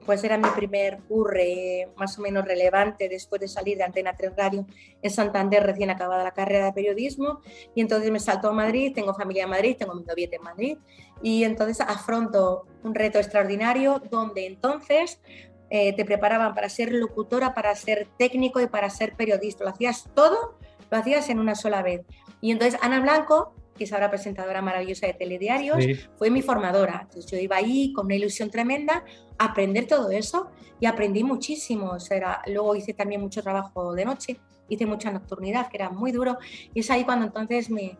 [0.04, 4.36] Pues era mi primer curre más o menos relevante después de salir de Antena 3
[4.36, 4.64] Radio
[5.02, 7.40] en Santander, recién acabada la carrera de periodismo.
[7.74, 10.78] Y entonces me salto a Madrid, tengo familia en Madrid, tengo mi noviete en Madrid.
[11.20, 15.20] Y entonces afronto un reto extraordinario donde entonces
[15.68, 19.64] eh, te preparaban para ser locutora, para ser técnico y para ser periodista.
[19.64, 20.56] Lo hacías todo,
[20.90, 22.02] lo hacías en una sola vez.
[22.40, 25.84] Y entonces Ana Blanco, que es ahora presentadora maravillosa de telediarios,
[26.16, 27.00] fue mi formadora.
[27.02, 29.04] Entonces yo iba ahí con una ilusión tremenda
[29.38, 30.50] a aprender todo eso
[30.80, 31.90] y aprendí muchísimo.
[31.90, 36.12] O sea, luego hice también mucho trabajo de noche, hice mucha nocturnidad, que era muy
[36.12, 36.38] duro.
[36.74, 37.98] Y es ahí cuando entonces me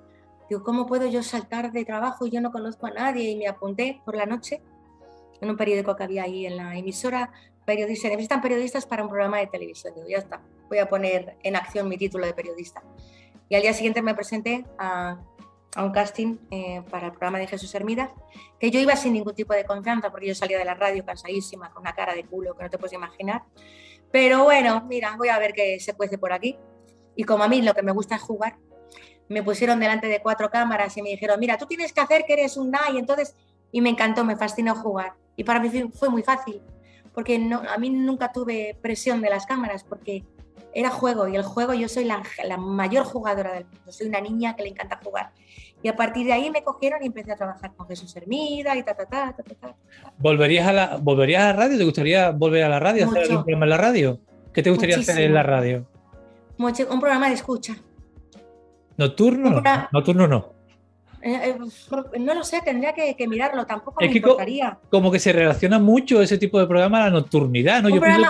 [0.48, 3.30] digo, ¿cómo puedo yo saltar de trabajo y yo no conozco a nadie?
[3.30, 4.62] Y me apunté por la noche
[5.40, 7.32] en un periódico que había ahí en la emisora
[7.66, 9.92] periodistas, necesitan periodistas para un programa de televisión.
[9.94, 12.82] Digo, ya está, voy a poner en acción mi título de periodista.
[13.48, 15.18] Y al día siguiente me presenté a,
[15.76, 18.14] un casting eh, para el programa de Jesús Hermida,
[18.58, 21.70] que yo iba sin ningún tipo de confianza, porque yo salía de la radio cansadísima,
[21.70, 23.42] con una cara de culo que no te puedes imaginar.
[24.10, 26.56] Pero bueno, mira, voy a ver qué se cuece por aquí.
[27.14, 28.56] Y como a mí lo que me gusta es jugar,
[29.28, 32.34] me pusieron delante de cuatro cámaras y me dijeron, mira, tú tienes que hacer que
[32.34, 33.36] eres un y entonces,
[33.70, 35.14] y me encantó, me fascinó jugar.
[35.36, 36.62] Y para mí fue muy fácil,
[37.16, 40.22] porque no, a mí nunca tuve presión de las cámaras, porque
[40.74, 42.22] era juego y el juego yo soy la,
[42.58, 45.30] mayor jugadora del mundo, soy una niña que le encanta jugar.
[45.82, 48.82] Y a partir de ahí me cogieron y empecé a trabajar con Jesús Hermida y
[48.82, 49.74] ta, ta, ta, ta, ta,
[50.18, 51.78] ¿Volverías a la, ¿Volverías a la radio?
[51.78, 54.20] ¿Te gustaría volver a la radio, hacer algún programa en la radio?
[54.52, 55.86] ¿Qué te gustaría hacer en la radio?
[56.58, 57.76] un programa de escucha.
[58.98, 59.62] ¿Nocturno?
[59.62, 59.62] no.
[59.90, 60.55] Nocturno no.
[61.26, 64.78] Eh, eh, no lo sé, tendría que, mirarlo, tampoco me importaría.
[64.88, 67.88] como que se relaciona mucho ese tipo de programa a la nocturnidad, ¿no?
[67.88, 68.28] Un, programa,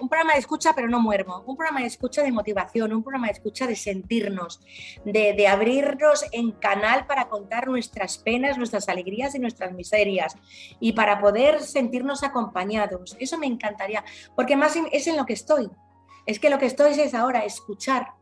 [0.00, 1.44] un, programa, de escucha, pero no muermo.
[1.46, 4.62] Un programa de escucha de motivación, un programa de escucha de sentirnos,
[5.04, 10.34] de, de abrirnos en canal para contar nuestras penas, nuestras alegrías y nuestras miserias
[10.80, 13.14] y para poder sentirnos acompañados.
[13.20, 14.02] Eso me encantaría,
[14.34, 15.68] porque más es en lo que estoy.
[16.24, 18.14] Es que lo que estoy es ahora escuchar,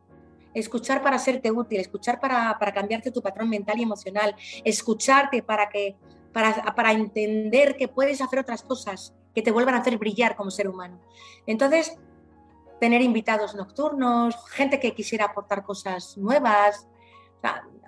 [0.55, 4.35] escuchar para serte útil, escuchar para, cambiarte tu patrón mental y emocional,
[4.65, 5.97] escucharte para, que,
[6.33, 10.51] para, para entender que puedes hacer otras cosas que te vuelvan a hacer brillar como
[10.51, 11.01] ser humano.
[11.47, 11.97] Entonces,
[12.81, 16.89] tener invitados nocturnos, gente que quisiera aportar cosas nuevas.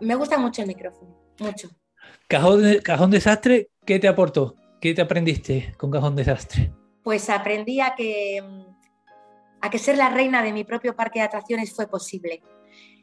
[0.01, 1.71] me gusta mucho el micrófono, mucho.
[2.29, 4.55] Cajón, cajón Desastre, ¿qué te aportó?
[4.81, 6.73] ¿Qué te aprendiste con Cajón Desastre?
[7.03, 8.43] Pues aprendí a que
[9.63, 12.43] a que ser la reina de mi propio parque de atracciones fue posible.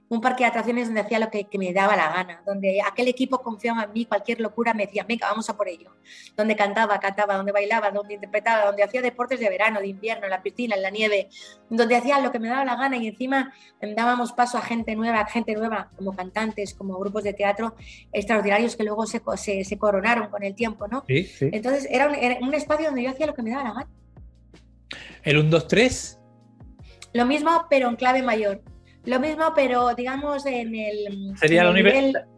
[0.10, 3.42] Un parque de atracciones donde hacía lo que, me daba la gana, donde aquel equipo
[3.44, 5.92] confiaba en mí, cualquier locura me decía, venga, vamos a por ello.
[6.36, 10.32] Donde cantaba, cantaba, donde bailaba, donde interpretaba, donde hacía deportes de verano, de invierno, en
[10.32, 11.30] la piscina, en la nieve,
[11.70, 13.54] donde hacía lo que me daba la gana y encima
[13.96, 17.76] dábamos paso a gente nueva, gente nueva, como cantantes, como grupos de teatro
[18.12, 21.06] extraordinarios que luego se, se, coronaron con el tiempo, ¿no?
[21.08, 23.90] Entonces era un, era un espacio donde yo hacía lo que me daba la gana.
[25.24, 26.19] El 1, 2, 3
[27.14, 28.62] lo mismo, pero en clave mayor.
[29.06, 31.34] Lo mismo, pero digamos en el.
[31.38, 31.72] Sería la,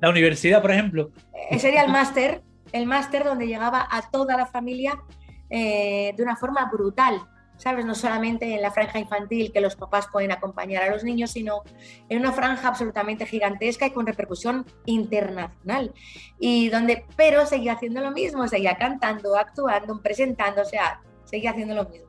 [0.09, 1.11] universidad, por ejemplo.
[1.49, 5.01] Eh, sería el máster, el máster donde llegaba a toda la familia
[5.49, 7.21] eh, de una forma brutal.
[7.57, 7.85] ¿Sabes?
[7.85, 11.61] No solamente en la franja infantil que los papás pueden acompañar a los niños, sino
[12.09, 15.93] en una franja absolutamente gigantesca y con repercusión internacional.
[16.39, 21.75] Y donde, pero seguía haciendo lo mismo, seguía cantando, actuando, presentando, o sea, seguía haciendo
[21.75, 22.07] lo mismo.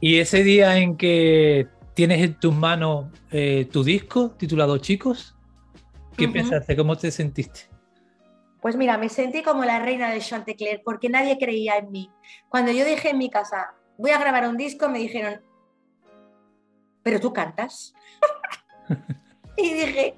[0.00, 5.34] Y ese día en que tienes en tus manos eh, tu disco titulado Chicos,
[6.16, 6.76] ¿qué pensaste?
[6.76, 7.62] ¿Cómo te sentiste?
[8.60, 12.10] Pues mira, me sentí como la reina de Chantecler porque nadie creía en mí.
[12.48, 15.40] Cuando yo dije en mi casa, voy a grabar un disco, me dijeron,
[17.02, 17.94] pero tú cantas.
[19.56, 20.14] y dije,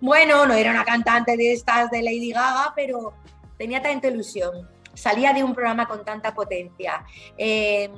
[0.00, 3.12] bueno, no era una cantante de estas de Lady Gaga, pero
[3.58, 7.04] tenía tanta ilusión salía de un programa con tanta potencia.
[7.38, 7.90] Eh,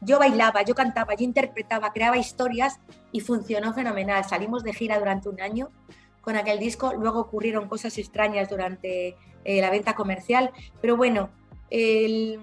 [0.00, 2.80] yo bailaba, yo cantaba, yo interpretaba, creaba historias
[3.12, 4.24] y funcionó fenomenal.
[4.24, 5.70] Salimos de gira durante un año
[6.20, 11.28] con aquel disco, luego ocurrieron cosas extrañas durante eh, la venta comercial, pero bueno,
[11.68, 12.40] el,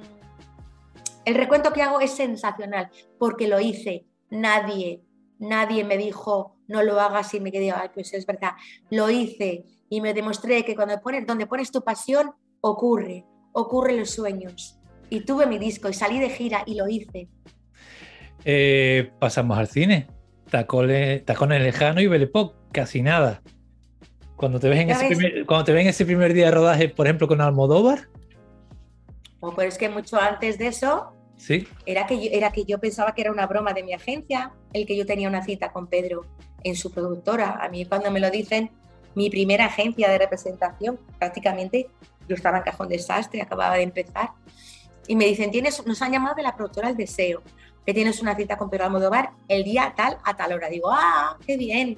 [1.26, 5.02] el recuento que hago es sensacional porque lo hice, nadie,
[5.40, 8.54] nadie me dijo no lo hagas y me quedé, ay, pues es verdad,
[8.90, 14.12] lo hice y me demostré que cuando pones, donde pones tu pasión ocurre ocurren los
[14.12, 14.80] sueños.
[15.10, 17.28] Y tuve mi disco y salí de gira y lo hice.
[18.46, 20.08] Eh, pasamos al cine.
[20.50, 23.42] Tacones, tacones lejano y Belepoc, casi nada.
[24.36, 27.06] Cuando te, ves en ese primer, cuando te ven ese primer día de rodaje, por
[27.06, 28.10] ejemplo, con Almodóvar.
[29.40, 31.68] Oh, pero es que mucho antes de eso, ¿Sí?
[31.86, 34.86] era, que yo, era que yo pensaba que era una broma de mi agencia, el
[34.86, 36.26] que yo tenía una cita con Pedro
[36.64, 37.60] en su productora.
[37.62, 38.72] A mí cuando me lo dicen,
[39.16, 41.88] mi primera agencia de representación, prácticamente
[42.36, 44.32] estaba en cajón desastre, acababa de empezar,
[45.08, 47.42] y me dicen, ¿Tienes, nos han llamado de la productora El Deseo,
[47.86, 50.70] que tienes una cita con Pedro Almodóvar el día tal a tal hora.
[50.70, 51.98] Digo, ah, qué bien.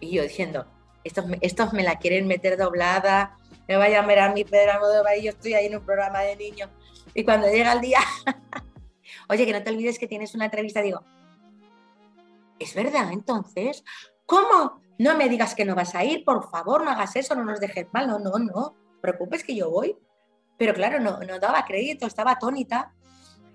[0.00, 0.66] Y yo diciendo,
[1.02, 5.24] estos, estos me la quieren meter doblada, me vaya a mirar mi Pedro Almodóvar y
[5.24, 6.70] yo estoy ahí en un programa de niños.
[7.14, 7.98] Y cuando llega el día,
[9.28, 11.02] oye, que no te olvides que tienes una entrevista, digo,
[12.58, 13.84] ¿es verdad entonces?
[14.24, 14.80] ¿Cómo?
[14.98, 17.60] No me digas que no vas a ir, por favor, no hagas eso, no nos
[17.60, 19.96] dejes mal, no, no, no preocupes que yo voy.
[20.58, 22.92] Pero claro, no, no daba crédito, estaba atónita.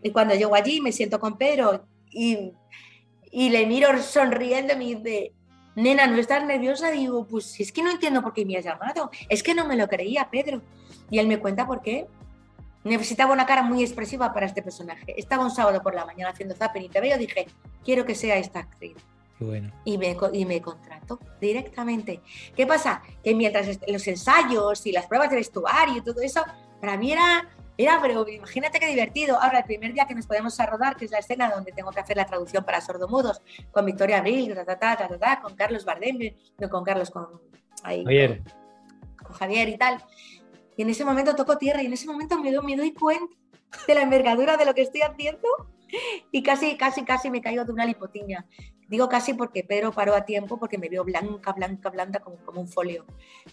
[0.03, 2.53] Y cuando llego allí me siento con Pedro y,
[3.31, 5.33] y le miro sonriendo y me dice,
[5.75, 6.91] nena, ¿no estás nerviosa?
[6.91, 9.09] Digo, pues es que no entiendo por qué me has llamado.
[9.29, 10.61] Es que no me lo creía, Pedro.
[11.09, 12.07] Y él me cuenta por qué.
[12.83, 15.13] Necesitaba una cara muy expresiva para este personaje.
[15.17, 17.47] Estaba un sábado por la mañana haciendo zapping y te veo, dije,
[17.83, 18.95] quiero que sea esta actriz.
[19.85, 22.21] Y me, y me contrató directamente.
[22.55, 23.01] ¿Qué pasa?
[23.23, 26.43] Que mientras los ensayos y las pruebas de vestuario y todo eso,
[26.79, 29.39] para mí era, era, pero imagínate qué divertido.
[29.39, 31.91] Ahora, el primer día que nos podemos a rodar, que es la escena donde tengo
[31.91, 34.55] que hacer la traducción para sordomudos, con Victoria Abril,
[35.41, 37.27] con Carlos Bardem, no con Carlos, con,
[37.83, 38.43] Javier.
[39.23, 40.03] Con, Javier y tal.
[40.77, 43.35] Y en ese momento toco tierra y en ese momento me me doy cuenta
[43.87, 45.47] de la envergadura de lo que estoy haciendo
[46.31, 48.45] y casi, casi, casi me caigo de una lipotimia.
[48.87, 52.61] Digo casi porque Pedro paró a tiempo porque me vio blanca, blanca, blanca como, como
[52.61, 53.05] un folio.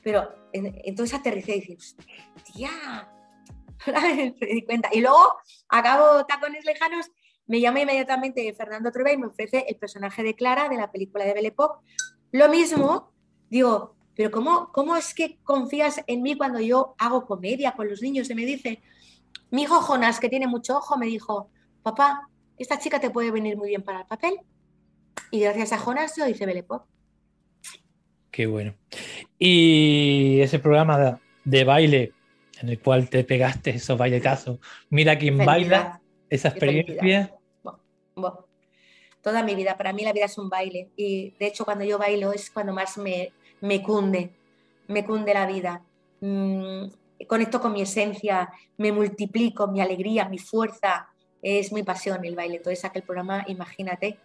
[0.03, 1.77] Pero entonces aterricé y dije,
[2.53, 3.09] tía,
[4.41, 4.89] me di cuenta.
[4.93, 5.35] Y luego
[5.69, 7.11] acabo Tacones Lejanos,
[7.47, 11.25] me llama inmediatamente Fernando Trueba y me ofrece el personaje de Clara de la película
[11.25, 11.85] de Belle Époque.
[12.33, 13.13] Lo mismo,
[13.49, 18.03] digo, pero ¿cómo, ¿cómo es que confías en mí cuando yo hago comedia con los
[18.03, 18.29] niños?
[18.29, 18.83] Y me dice,
[19.51, 21.51] mi hijo Jonas, que tiene mucho ojo, me dijo,
[21.89, 22.29] papá,
[22.59, 24.39] esta chica te puede venir muy bien para el papel.
[25.31, 26.85] Y gracias a Jonas yo hice Belle Pop.
[28.31, 28.75] Qué bueno.
[29.39, 32.13] Y ese programa de, baile
[32.61, 34.59] en el cual te pegaste esos bailetazos,
[34.91, 37.35] mira quién baila, esa experiencia.
[39.23, 40.91] Toda mi vida, para mí la vida es un baile.
[40.97, 44.31] Y de hecho cuando yo bailo es cuando más me, me cunde,
[44.89, 45.83] me cunde la vida.
[46.21, 46.87] Mm,
[47.27, 51.09] conecto con mi esencia, me multiplico, mi alegría, mi fuerza,
[51.49, 52.57] es mi pasión el baile.
[52.57, 54.19] Entonces aquel programa, imagínate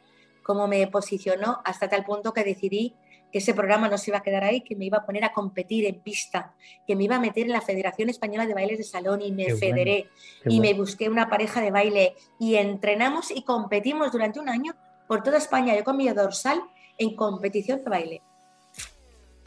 [0.43, 2.93] cómo me posicionó hasta tal punto que decidí
[3.32, 5.32] que ese programa no se iba a quedar ahí, que me iba a poner a
[5.32, 6.53] competir en pista,
[6.86, 9.55] que me iba a meter en la Federación Española de Bailes de Salón y me
[9.55, 10.07] federé
[10.45, 14.76] y me busqué una pareja de baile y entrenamos y competimos durante un año
[15.07, 15.76] por toda España.
[15.76, 16.61] Yo con mi dorsal
[16.99, 18.21] en competición de baile.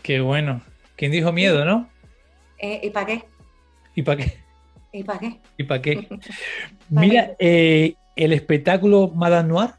[0.03, 0.63] Qué bueno.
[0.97, 1.89] ¿Quién dijo miedo, no?
[2.59, 3.25] Eh, ¿Y para qué?
[3.95, 4.46] ¿Y para qué?
[4.93, 5.41] ¿Y para qué?
[5.59, 6.09] ¿Y para qué?
[6.89, 9.71] Mira, eh, el espectáculo Madame Noir.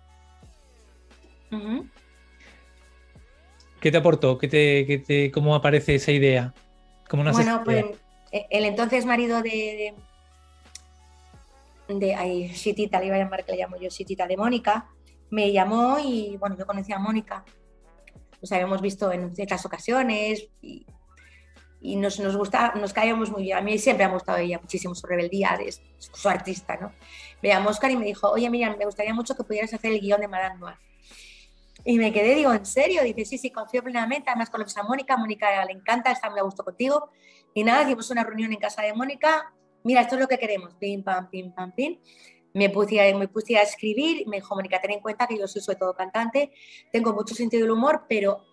[3.79, 4.37] ¿Qué te aportó?
[4.37, 6.53] ¿Qué te, ¿Cómo aparece esa idea?
[7.09, 7.85] bueno, pues
[8.31, 9.93] el entonces marido de,
[11.87, 14.89] de, de ay, Chitita, le iba a llamar que le llamo yo Chitita, de Mónica,
[15.29, 17.45] me llamó y bueno, yo conocía a Mónica,
[18.41, 20.85] nos habíamos visto en ciertas ocasiones y
[21.79, 23.57] y nos, nos gusta, nos caíamos muy bien.
[23.57, 25.57] A mí siempre me ha gustado ella muchísimo su rebeldía,
[25.99, 26.91] su artista, ¿no?
[27.41, 30.21] Veía Oscar y me dijo, oye, Miriam, me gustaría mucho que pudieras hacer el guion
[30.21, 30.75] de Madame Noir.
[31.85, 33.03] Y me quedé, digo, ¿en serio?
[33.03, 34.29] Dice, sí, sí, confío plenamente.
[34.29, 37.11] Además, con a Mónica, Mónica le encanta, está muy a gusto contigo.
[37.53, 39.53] Y nada, hicimos una reunión en casa de Mónica.
[39.83, 40.73] Mira, esto es lo que queremos.
[40.75, 41.99] Pim, pam, pim, pam, pim.
[42.53, 44.27] Me puse, me puse a escribir.
[44.27, 46.51] Me dijo, Mónica, ten en cuenta que yo soy sobre todo cantante.
[46.91, 48.43] Tengo mucho sentido del humor, pero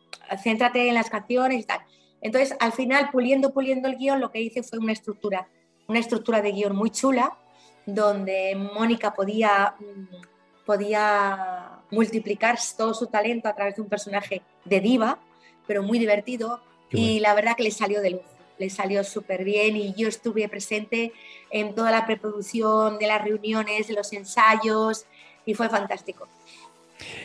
[0.40, 1.80] céntrate en las canciones y tal.
[2.24, 5.46] Entonces, al final, puliendo, puliendo el guion, lo que hice fue una estructura,
[5.86, 7.36] una estructura de guion muy chula,
[7.84, 14.80] donde Mónica podía, mm, podía multiplicar todo su talento a través de un personaje de
[14.80, 15.18] diva,
[15.66, 16.60] pero muy divertido,
[16.90, 18.24] y la verdad que le salió de lujo,
[18.58, 21.12] le salió súper bien y yo estuve presente
[21.50, 25.04] en toda la preproducción de las reuniones, de los ensayos,
[25.44, 26.26] y fue fantástico.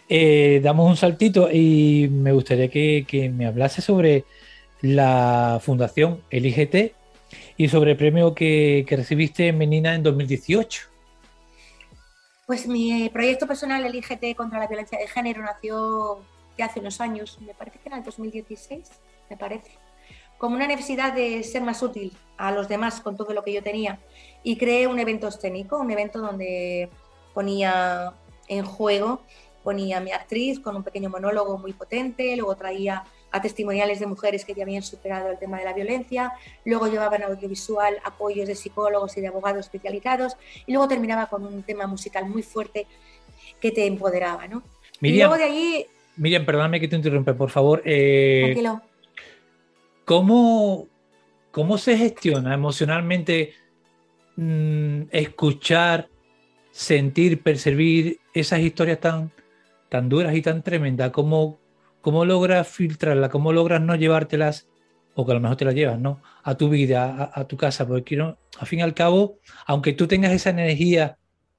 [0.10, 4.26] Eh, damos un saltito y me gustaría que, que me hablase sobre
[4.82, 6.96] la Fundación Elígete
[7.58, 10.84] y sobre el premio que, recibiste en Menina en 2018.
[12.48, 16.22] Pues mi proyecto personal Elígete contra la violencia de género nació
[16.62, 18.90] hace unos años, me parece que era el 2016,
[19.30, 19.72] me parece,
[20.38, 23.64] como una necesidad de ser más útil a los demás con todo lo que yo
[23.64, 24.00] tenía.
[24.44, 26.90] Y creé un evento escénico, un evento donde
[27.34, 28.14] ponía
[28.48, 29.22] en juego,
[29.64, 34.08] ponía a mi actriz con un pequeño monólogo muy potente, luego traía a testimoniales de
[34.08, 36.34] mujeres que ya habían superado el tema de la violencia,
[36.66, 41.64] luego llevaban audiovisual apoyos de psicólogos y de abogados especializados y luego terminaba con un
[41.64, 42.88] tema musical muy fuerte
[43.60, 44.64] que te empoderaba, ¿no?
[45.00, 45.86] Miriam, y luego de allí...
[46.18, 47.82] Miriam, perdóname que te interrumpa, por favor.
[47.86, 48.82] Eh, Tranquilo.
[50.10, 50.88] ¿cómo,
[51.52, 53.54] ¿Cómo se gestiona emocionalmente
[54.38, 56.10] mm, escuchar,
[56.72, 59.32] sentir, percibir esas historias tan,
[59.88, 61.12] tan duras y tan tremendas?
[61.12, 61.60] ¿Cómo,
[62.02, 63.30] ¿Cómo logras filtrarla?
[63.30, 64.68] ¿Cómo logras no llevártelas,
[65.16, 66.22] o que a lo mejor te las llevas, ¿no?
[66.44, 70.08] A tu vida, a, tu casa, porque quiero, al fin y al cabo, aunque tú
[70.08, 71.18] tengas esa energía,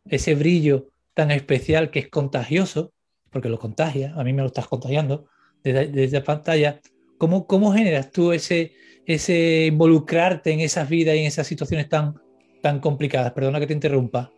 [0.08, 2.92] ese brillo tan especial que es contagioso,
[3.30, 5.26] porque lo contagia, a mí me lo estás contagiando
[5.62, 6.80] desde, la pantalla,
[7.18, 8.72] ¿cómo, ¿cómo generas tú ese,
[9.04, 12.20] ese involucrarte en esas vidas y en esas situaciones tan,
[12.62, 13.32] tan complicadas?
[13.32, 14.32] Perdona que te interrumpa.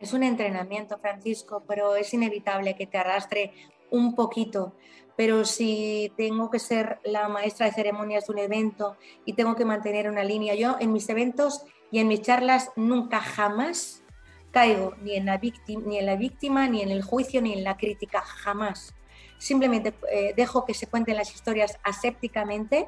[0.00, 3.52] Es un entrenamiento, Francisco, pero es inevitable que te arrastre
[3.90, 4.74] un poquito
[5.20, 8.96] pero si tengo que ser la maestra de ceremonias de un evento
[9.26, 11.60] y tengo que mantener una línea, yo en mis eventos
[11.90, 14.02] y en mis charlas nunca jamás
[14.50, 17.64] caigo ni en la víctima, ni en, la víctima, ni en el juicio, ni en
[17.64, 18.94] la crítica, jamás.
[19.36, 22.86] Simplemente eh, dejo que se cuenten las historias asépticamente,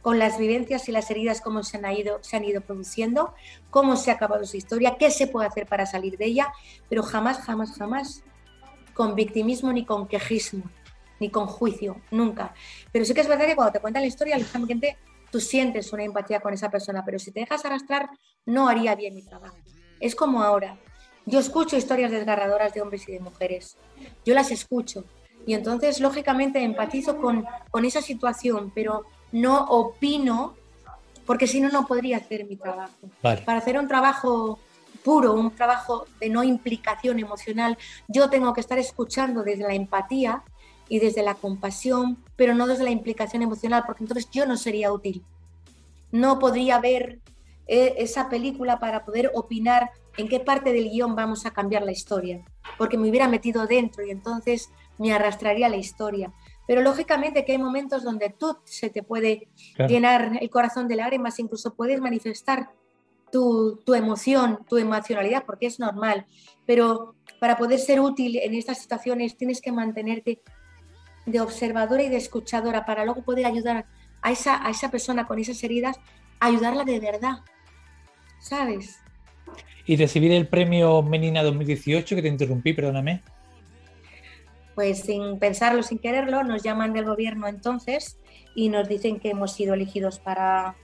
[0.00, 3.34] con las vivencias y las heridas, cómo se han, ido, se han ido produciendo,
[3.70, 6.52] cómo se ha acabado su historia, qué se puede hacer para salir de ella,
[6.88, 8.22] pero jamás, jamás, jamás
[8.94, 10.70] con victimismo ni con quejismo
[11.20, 12.54] ni con juicio, nunca.
[12.92, 14.96] Pero sí que es verdad que cuando te cuentan la historia, lógicamente
[15.30, 18.08] tú sientes una empatía con esa persona, pero si te dejas arrastrar,
[18.46, 19.56] no haría bien mi trabajo.
[20.00, 20.78] Es como ahora.
[21.26, 23.76] Yo escucho historias desgarradoras de hombres y de mujeres.
[24.24, 25.04] Yo las escucho.
[25.46, 30.54] Y entonces, lógicamente, empatizo con, con esa situación, pero no opino,
[31.26, 33.10] porque si no, no podría hacer mi trabajo.
[33.20, 34.58] Para hacer un trabajo
[35.04, 37.76] puro, un trabajo de no implicación emocional,
[38.08, 40.42] yo tengo que estar escuchando desde la empatía
[40.88, 44.92] y desde la compasión, pero no desde la implicación emocional, porque entonces yo no sería
[44.92, 45.22] útil.
[46.10, 47.20] No podría ver
[47.66, 51.92] eh, esa película para poder opinar en qué parte del guion vamos a cambiar la
[51.92, 52.44] historia,
[52.78, 56.32] porque me hubiera metido dentro y entonces me arrastraría la historia.
[56.66, 59.48] Pero lógicamente que hay momentos donde tú se te puede
[59.88, 62.70] llenar el corazón de lágrimas, incluso puedes manifestar
[63.30, 66.26] tu, tu, emoción, tu emocionalidad, porque es normal.
[66.66, 70.42] Pero para poder ser útil en estas situaciones tienes que mantenerte
[71.28, 73.86] de observadora y de escuchadora para luego poder ayudar
[74.22, 75.98] a esa, a esa persona con esas heridas,
[76.40, 77.38] ayudarla de verdad.
[78.40, 78.98] ¿Sabes?
[79.86, 83.22] Y recibir el premio Menina 2018, que te interrumpí, perdóname.
[84.74, 88.18] Pues sin pensarlo, sin quererlo, nos llaman del gobierno entonces
[88.54, 90.76] y nos dicen que hemos sido elegidos para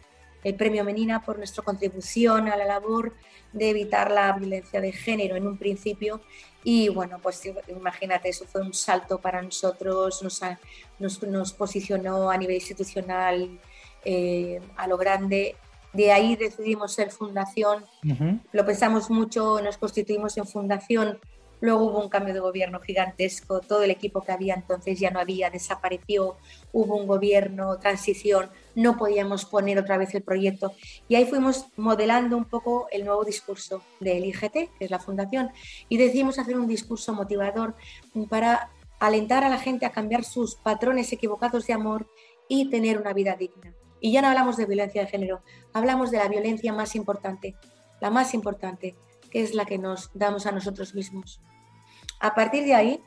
[0.44, 3.14] el premio Menina por nuestra contribución a la labor
[3.52, 6.20] de evitar la violencia de género en un principio.
[6.62, 12.56] Y bueno, pues imagínate, eso fue un salto para nosotros, nos, nos, posicionó a nivel
[12.56, 13.58] institucional
[14.04, 15.56] eh, a lo grande.
[15.92, 17.84] De ahí decidimos ser fundación,
[18.50, 21.20] lo pensamos mucho, nos constituimos en fundación
[21.60, 25.20] Luego hubo un cambio de gobierno gigantesco, todo el equipo que había entonces ya no
[25.20, 26.36] había, desapareció,
[26.72, 30.72] hubo un gobierno, transición, no podíamos poner otra vez el proyecto.
[31.08, 35.50] Y ahí fuimos modelando un poco el nuevo discurso del IGT, que es la fundación,
[35.88, 37.74] y decidimos hacer un discurso motivador
[38.28, 42.08] para alentar a la gente a cambiar sus patrones equivocados de amor
[42.48, 43.74] y tener una vida digna.
[44.00, 45.42] Y ya no hablamos de violencia de género,
[45.72, 47.54] hablamos de la violencia más importante,
[48.00, 48.94] la más importante,
[49.34, 51.40] es la que nos damos a nosotros mismos.
[52.20, 53.02] A partir de ahí,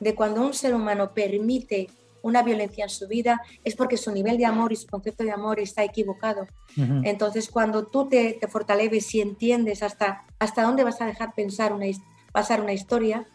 [0.00, 1.88] de cuando un ser humano permite
[2.22, 5.32] una violencia en su vida, es porque su nivel de amor y su concepto de
[5.32, 6.46] amor está equivocado.
[6.76, 11.86] Entonces, cuando tú te, fortaleces y entiendes hasta, hasta dónde vas a dejar pensar una,
[12.32, 13.26] pasar una historia,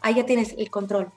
[0.00, 1.12] ahí ya tienes el control.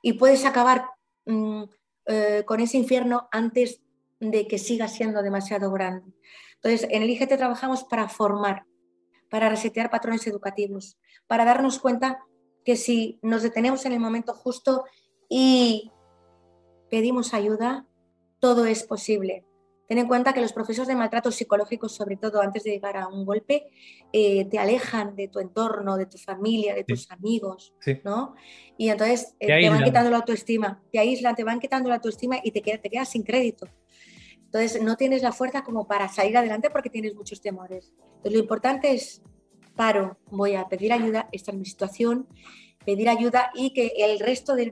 [0.00, 0.86] Y puedes acabar
[1.26, 1.64] mm,
[2.06, 3.80] eh, con ese infierno antes
[4.20, 6.12] de que siga siendo demasiado grande.
[6.54, 8.64] Entonces, en el IGT trabajamos para formar,
[9.32, 12.18] para resetear patrones educativos, para darnos cuenta
[12.66, 14.84] que si nos detenemos en el momento justo
[15.26, 15.90] y
[16.90, 17.86] pedimos ayuda,
[18.40, 19.46] todo es posible.
[19.88, 23.08] Ten en cuenta que los procesos de maltrato psicológico, sobre todo antes de llegar a
[23.08, 23.70] un golpe,
[24.12, 27.72] eh, te alejan de tu entorno, de tu familia, de tus amigos,
[28.04, 28.34] ¿no?
[28.76, 32.36] Y entonces eh, te, van quitando la autoestima, te aíslan, te van quitando la autoestima
[32.44, 33.66] y te, te quedas sin crédito.
[34.52, 37.90] Entonces no tienes la fuerza como para salir adelante porque tienes muchos temores.
[38.16, 39.22] Entonces lo importante es
[39.74, 42.28] paro, voy a pedir ayuda, esta es mi situación,
[42.84, 44.70] pedir ayuda y que el resto de,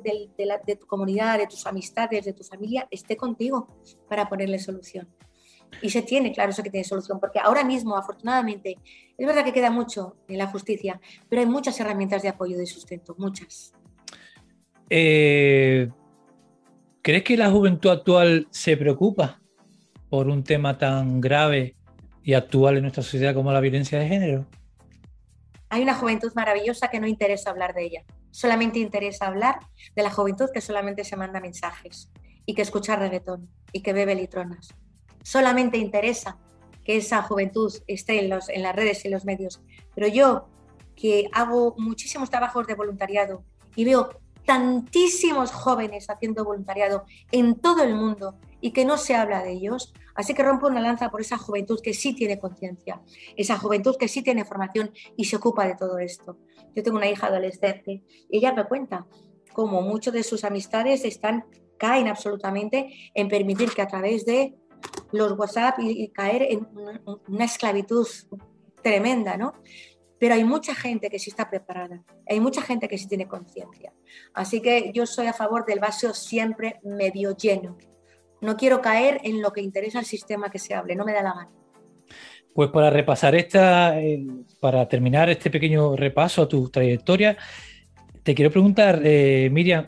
[0.78, 3.68] tu comunidad, de tus amistades, de tu familia esté contigo
[4.06, 5.08] para ponerle solución.
[5.80, 8.76] Y se tiene, claro, eso que tiene solución, porque ahora mismo, afortunadamente,
[9.16, 11.00] es verdad que queda mucho en la justicia,
[11.30, 13.72] pero hay muchas herramientas de apoyo de sustento, muchas.
[14.90, 15.88] Eh,
[17.00, 19.39] ¿Crees que la juventud actual se preocupa
[20.10, 21.76] por un tema tan grave
[22.22, 24.46] y actual en nuestra sociedad como la violencia de género?
[25.70, 28.04] hay una juventud maravillosa que no interesa hablar de ella.
[28.32, 29.60] Solamente interesa hablar
[29.94, 32.10] de la juventud que solamente se manda mensajes
[32.44, 34.74] y que escucha reggaetón y que bebe litronas.
[35.22, 36.38] Solamente interesa
[36.84, 39.62] que esa juventud esté en, los, en las redes y los medios.
[39.94, 40.48] Pero yo,
[40.96, 43.44] que hago muchísimos trabajos de voluntariado
[43.76, 44.10] y veo
[44.44, 49.92] tantísimos jóvenes haciendo voluntariado en todo el mundo y que no se habla de ellos.
[50.14, 53.00] Así que rompo una lanza por esa juventud que sí tiene conciencia,
[53.36, 56.38] esa juventud que sí tiene formación y se ocupa de todo esto.
[56.74, 59.06] Yo tengo una hija adolescente y ella me cuenta
[59.52, 61.44] cómo muchos de sus amistades están,
[61.78, 64.54] caen absolutamente en permitir que a través de
[65.12, 66.68] los WhatsApp y, caer en
[67.28, 68.06] una esclavitud
[68.82, 69.54] tremenda, ¿no?
[70.18, 73.92] Pero hay mucha gente que sí está preparada, hay mucha gente que sí tiene conciencia.
[74.34, 77.78] Así que yo soy a favor del vaso siempre medio lleno.
[78.40, 81.22] No quiero caer en lo que interesa al sistema que se hable, no me da
[81.22, 81.50] la gana.
[82.54, 84.26] Pues para repasar esta, eh,
[84.60, 87.36] para terminar este pequeño repaso a tu trayectoria,
[88.22, 89.86] te quiero preguntar, eh, Miriam,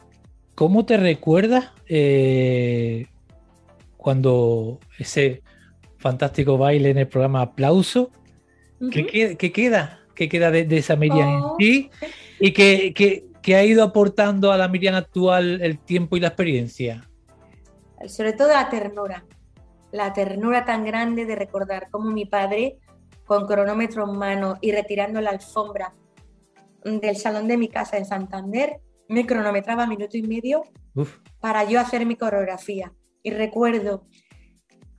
[0.54, 3.06] ¿cómo te recuerdas eh,
[3.96, 5.42] cuando ese
[5.98, 8.10] fantástico baile en el programa Aplauso?
[8.90, 10.00] ¿Qué, queda?
[10.14, 11.56] ¿Qué queda de, esa Miriam en oh.
[11.58, 11.90] ti?
[12.38, 17.08] ¿Y qué ha ido aportando a la Miriam actual el tiempo y la experiencia?
[18.08, 19.24] Sobre todo la ternura,
[19.90, 22.78] la ternura tan grande de recordar cómo mi padre,
[23.24, 25.94] con cronómetro en mano y retirando la alfombra
[26.84, 30.62] del salón de mi casa en Santander, me cronometraba minuto y medio
[31.40, 32.92] para yo hacer mi coreografía.
[33.22, 34.06] Y recuerdo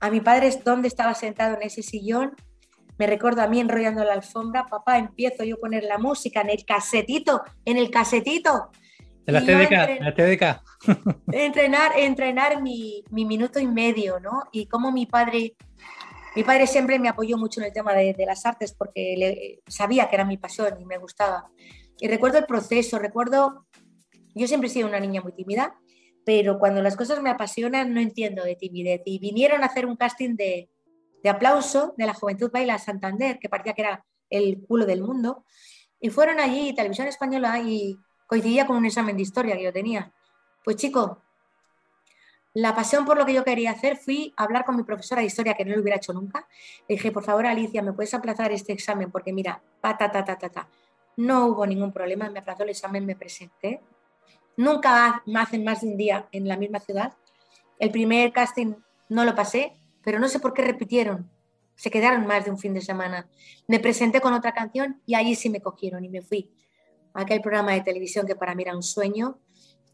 [0.00, 2.34] a mi padre dónde estaba sentado en ese sillón,
[2.96, 6.50] me recuerdo a mí enrollando la alfombra, papá, empiezo yo a poner la música en
[6.50, 8.70] el casetito, en el casetito,
[9.26, 11.24] De la TDK, la TDK.
[11.32, 14.44] entrenar, entrenar mi, mi, minuto y medio, ¿no?
[14.52, 15.56] Y como mi padre,
[16.36, 19.62] mi padre siempre me apoyó mucho en el tema de, de las artes porque le,
[19.66, 21.48] sabía que era mi pasión y me gustaba.
[21.98, 23.66] Y recuerdo el proceso, recuerdo,
[24.34, 25.74] yo siempre he sido una niña muy tímida,
[26.26, 29.02] pero cuando las cosas me apasionan no entiendo de timidez.
[29.06, 30.68] Y vinieron a hacer un casting de,
[31.22, 35.44] de aplauso de la Juventud Baila Santander, que parecía que era el culo del mundo,
[35.98, 37.96] y fueron allí, Televisión Española, y
[38.26, 40.12] coincidía con un examen de historia que yo tenía.
[40.64, 41.22] Pues chico,
[42.54, 45.26] la pasión por lo que yo quería hacer, fui a hablar con mi profesora de
[45.26, 46.46] historia, que no lo hubiera hecho nunca.
[46.88, 49.10] Le dije, por favor, Alicia, ¿me puedes aplazar este examen?
[49.10, 50.68] Porque mira, ta, ta, ta, ta, ta.
[51.16, 53.80] No hubo ningún problema, me aplazó el examen, me presenté.
[54.56, 57.12] Nunca me hacen más de un día en la misma ciudad.
[57.80, 58.74] El primer casting
[59.08, 59.72] no lo pasé,
[60.04, 61.28] pero no sé por qué repitieron.
[61.74, 63.26] Se quedaron más de un fin de semana.
[63.66, 66.48] Me presenté con otra canción y allí sí me cogieron y me fui
[67.14, 69.38] aquel programa de televisión que para mí era un sueño.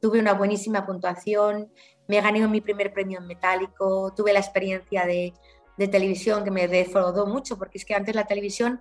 [0.00, 1.70] Tuve una buenísima puntuación,
[2.08, 5.34] me gané mi primer premio en metálico, tuve la experiencia de,
[5.76, 8.80] de televisión que me defraudó mucho, porque es que antes la televisión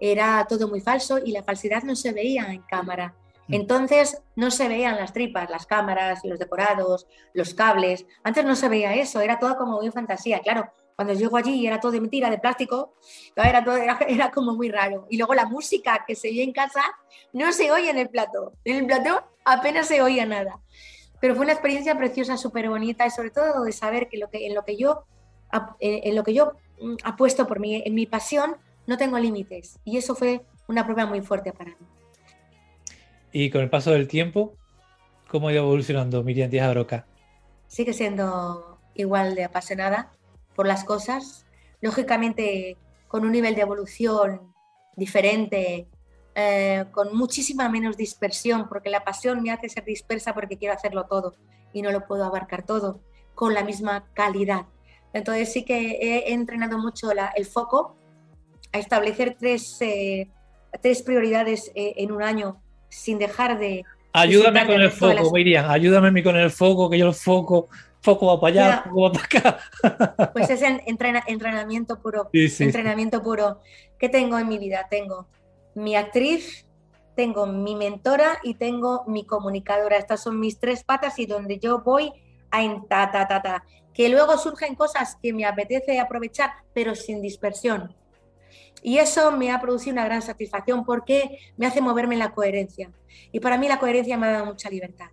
[0.00, 3.14] era todo muy falso y la falsidad no se veía en cámara.
[3.48, 3.54] Mm.
[3.54, 8.06] Entonces no se veían las tripas, las cámaras, los decorados, los cables.
[8.22, 10.40] Antes no se veía eso, era todo como muy fantasía.
[10.40, 12.92] Claro, cuando llego allí era todo de mentira, de plástico,
[13.34, 15.06] era, todo, era, como muy raro.
[15.08, 16.82] Y luego la música que se oye en casa
[17.32, 18.52] no se oye en el plato.
[18.66, 20.60] En el plato apenas se oía nada.
[21.18, 24.46] Pero fue una experiencia preciosa, súper bonita y sobre todo de saber que, lo que
[24.46, 25.06] en lo que yo,
[25.80, 29.78] en lo que yo mm, apuesto por mí, en mi pasión, no tengo límites.
[29.86, 31.86] Y eso fue una prueba muy fuerte para mí.
[33.32, 34.54] Y con el paso del tiempo,
[35.28, 37.06] ¿cómo ha ido evolucionando Miriam Díaz Aroca?
[37.68, 40.12] Sigue siendo igual de apasionada
[40.54, 41.46] por las cosas,
[41.80, 42.76] lógicamente
[43.08, 44.52] con un nivel de evolución
[44.96, 45.88] diferente,
[46.34, 51.06] eh, con muchísima menos dispersión, porque la pasión me hace ser dispersa porque quiero hacerlo
[51.06, 51.34] todo
[51.72, 53.00] y no lo puedo abarcar todo
[53.34, 54.66] con la misma calidad.
[55.12, 57.96] Entonces sí que he entrenado mucho el foco
[58.72, 60.28] a establecer tres, eh,
[60.80, 63.84] tres prioridades eh, en un año sin dejar de...
[64.12, 67.68] Ayúdame con el foco, Miriam, ayúdame con el foco, que yo el foco,
[68.00, 70.30] foco va para allá, foco va para acá.
[70.32, 73.60] Pues es entrenamiento puro, entrenamiento puro.
[73.98, 74.86] ¿Qué tengo en mi vida?
[74.90, 75.28] Tengo
[75.74, 76.66] mi actriz,
[77.14, 79.96] tengo mi mentora y tengo mi comunicadora.
[79.96, 82.12] Estas son mis tres patas y donde yo voy
[82.50, 83.64] a en ta, ta, ta, ta.
[83.92, 87.94] Que luego surgen cosas que me apetece aprovechar, pero sin dispersión.
[88.82, 92.90] Y eso me ha producido una gran satisfacción porque me hace moverme en la coherencia.
[93.32, 95.10] Y para mí la coherencia me ha dado mucha libertad.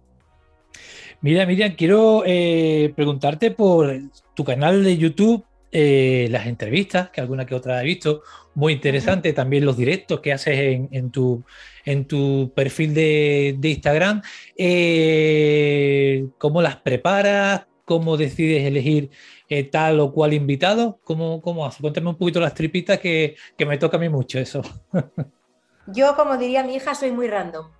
[1.21, 3.91] Mira, Miriam, quiero eh, preguntarte por
[4.35, 8.21] tu canal de YouTube, eh, las entrevistas, que alguna que otra he visto,
[8.53, 11.43] muy interesante, también los directos que haces en, tu,
[11.85, 14.21] en tu perfil de, Instagram.
[14.55, 17.67] Eh, ¿Cómo las preparas?
[17.83, 19.09] ¿Cómo decides elegir
[19.49, 20.99] eh, tal o cual invitado?
[21.03, 21.81] ¿Cómo, cómo hace?
[21.81, 24.61] Cuéntame un poquito las tripitas que, que me toca a mí mucho eso.
[25.87, 27.76] Yo, como diría mi hija, soy muy random.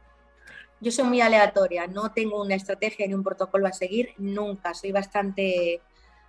[0.79, 4.73] Yo soy muy aleatoria, no tengo una estrategia ni un protocolo a seguir nunca.
[4.73, 5.81] Soy bastante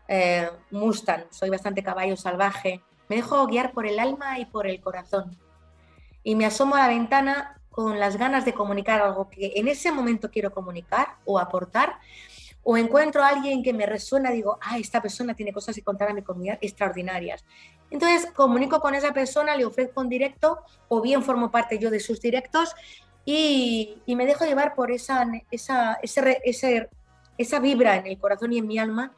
[0.09, 0.51] eh,
[1.31, 2.83] soy bastante caballo salvaje.
[3.09, 5.37] Me dejo guiar por el alma y por el corazón.
[6.23, 9.93] Y me asomo a la ventana con las ganas de comunicar algo que en ese
[9.93, 11.99] momento quiero comunicar o aportar
[12.71, 16.11] o encuentro a alguien que me resuena, digo, ah, esta persona tiene cosas que contar
[16.11, 17.45] a mi comunidad extraordinarias.
[17.91, 22.01] Entonces comunico con esa persona, le ofrezco un directo o bien formo parte yo de
[22.01, 22.75] sus directos
[23.31, 28.79] y, me dejo llevar por esa, esa, esa vibra en el corazón y en mi
[28.79, 29.13] alma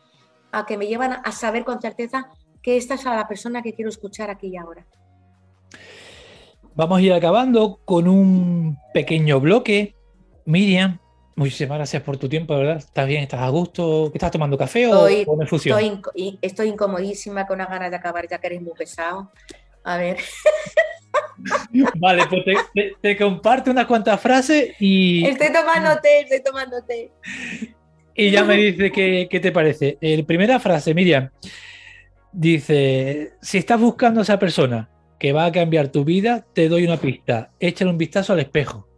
[0.50, 2.28] a que me llevan a saber con certeza
[2.60, 4.84] que esta es la persona que quiero escuchar aquí y ahora.
[6.74, 9.94] Vamos a ir acabando con un pequeño bloque.
[10.44, 10.98] Miriam,
[11.36, 12.76] Muchísimas gracias por tu tiempo, ¿verdad?
[12.78, 13.22] ¿Estás bien?
[13.22, 14.10] ¿Estás a gusto?
[14.10, 18.38] ¿Qué estás tomando café o, o Estoy, estoy, incomodísima con las ganas de acabar, ya
[18.38, 19.30] que eres muy pesado.
[19.84, 20.18] A ver.
[21.96, 22.44] Vale, pues
[23.00, 25.26] te, comparto unas cuantas frases y.
[25.26, 27.10] Estoy tomando té, estoy tomando té.
[28.14, 29.98] Y ya me dice qué, qué te parece.
[30.00, 31.30] La primera frase, Miriam,
[32.32, 36.84] dice: Si estás buscando a esa persona que va a cambiar tu vida, te doy
[36.84, 37.50] una pista.
[37.60, 38.88] Échale un vistazo al espejo.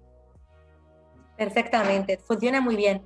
[1.36, 3.03] Perfectamente, funciona muy bien.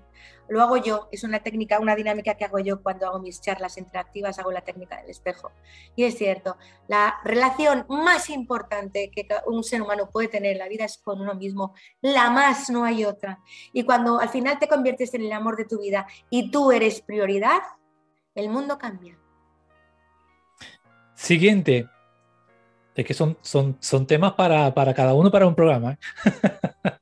[0.48, 3.78] Lo hago yo, es una técnica, una dinámica que hago yo cuando hago mis charlas
[3.78, 5.50] interactivas, hago la técnica del espejo.
[5.96, 6.56] Y es cierto,
[6.88, 11.20] la relación más importante que un ser humano puede tener en la vida es con
[11.20, 13.40] uno mismo, la más, no hay otra.
[13.72, 17.00] Y cuando al final te conviertes en el amor de tu vida y tú eres
[17.00, 17.60] prioridad,
[18.34, 19.18] el mundo cambia.
[21.14, 21.88] Siguiente.
[22.94, 25.92] Es que son, son, son temas para, para cada uno para un programa.
[25.92, 25.98] ¿eh?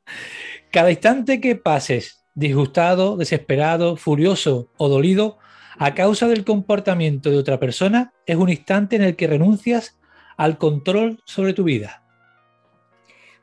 [0.72, 5.38] Cada instante que pases disgustado, desesperado, furioso o dolido
[5.78, 9.98] a causa del comportamiento de otra persona, es un instante en el que renuncias
[10.36, 12.02] al control sobre tu vida.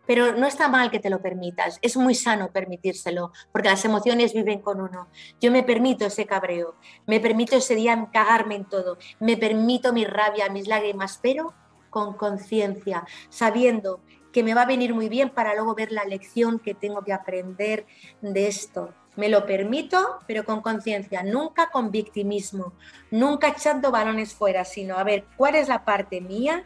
[0.08, 4.34] Pero no está mal que te lo permitas, es muy sano permitírselo, porque las emociones
[4.34, 5.08] viven con uno.
[5.40, 6.76] Yo me permito ese cabreo,
[7.06, 11.54] me permito ese día cagarme en todo, me permito mi rabia, mis lágrimas, pero
[11.90, 14.02] con conciencia, sabiendo
[14.32, 17.14] que me va a venir muy bien para luego ver la lección que tengo que
[17.14, 17.86] aprender
[18.22, 18.94] de esto.
[19.16, 22.74] Me lo permito, pero con conciencia, nunca con victimismo,
[23.10, 26.66] nunca echando balones fuera, sino a ver cuál es la parte mía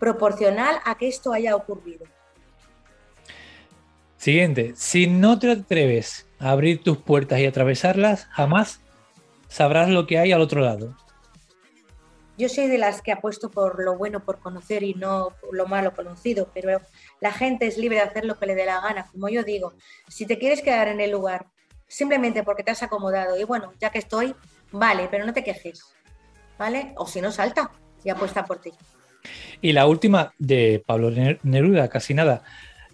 [0.00, 2.06] proporcional a que esto haya ocurrido.
[4.16, 8.80] Siguiente, si no te atreves a abrir tus puertas y atravesarlas, jamás
[9.48, 10.96] sabrás lo que hay al otro lado.
[12.40, 15.66] Yo soy de las que apuesto por lo bueno por conocer y no por lo
[15.66, 16.80] malo conocido, pero
[17.20, 19.06] la gente es libre de hacer lo que le dé la gana.
[19.12, 19.74] Como yo digo,
[20.08, 21.48] si te quieres quedar en el lugar
[21.86, 24.34] simplemente porque te has acomodado y bueno, ya que estoy,
[24.72, 25.84] vale, pero no te quejes,
[26.58, 26.94] ¿vale?
[26.96, 27.72] O si no, salta
[28.02, 28.72] y apuesta por ti.
[29.60, 31.10] Y la última de Pablo
[31.42, 32.42] Neruda, casi nada.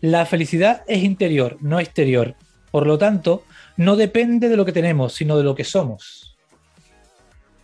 [0.01, 2.35] La felicidad es interior, no exterior.
[2.73, 3.45] Por lo tanto,
[3.77, 6.37] no depende de lo que tenemos, sino de lo que somos.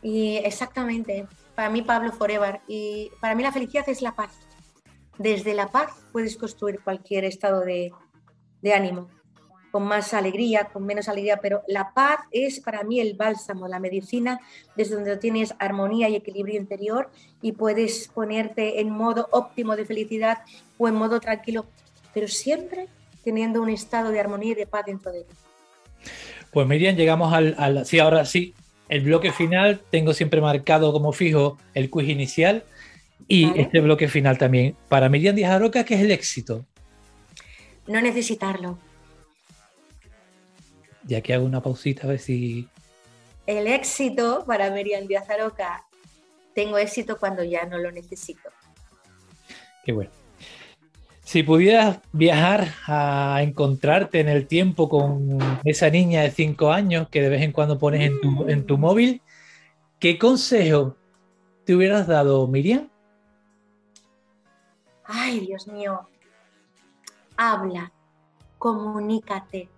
[0.01, 2.61] Y exactamente, para mí Pablo Forever.
[2.67, 4.31] Y para mí la felicidad es la paz.
[5.19, 7.93] Desde la paz puedes construir cualquier estado de,
[8.75, 9.09] ánimo,
[9.71, 13.79] con más alegría, con menos alegría, pero la paz es para mí el bálsamo, la
[13.79, 14.41] medicina,
[14.77, 20.39] desde donde tienes armonía y equilibrio interior y puedes ponerte en modo óptimo de felicidad
[20.79, 21.67] o en modo tranquilo,
[22.15, 22.89] pero siempre
[23.23, 25.35] teniendo un estado de armonía y de paz dentro de ti.
[26.51, 28.55] Pues Miriam, llegamos al, al sí, ahora sí,
[28.93, 32.63] el bloque final tengo siempre marcado como fijo el quiz inicial
[33.27, 34.77] y este bloque final también.
[34.91, 36.67] Para Miriam Díaz Aroca, ¿qué es el éxito?
[37.87, 38.79] No necesitarlo.
[41.05, 42.69] Ya que hago una pausita a ver si...
[43.47, 45.87] El éxito para Miriam Díaz Aroca,
[46.55, 48.51] tengo éxito cuando ya no lo necesito.
[49.87, 50.11] Qué bueno.
[51.33, 57.23] Si pudieras viajar a encontrarte en el tiempo con esa niña de 5 años que
[57.23, 59.23] de vez en cuando pones en tu, móvil,
[59.99, 60.95] ¿qué consejo
[61.65, 62.91] te hubieras dado, Miriam?
[65.05, 66.07] Ay, Dios mío.
[67.39, 67.93] Habla,
[68.59, 69.71] comunícate.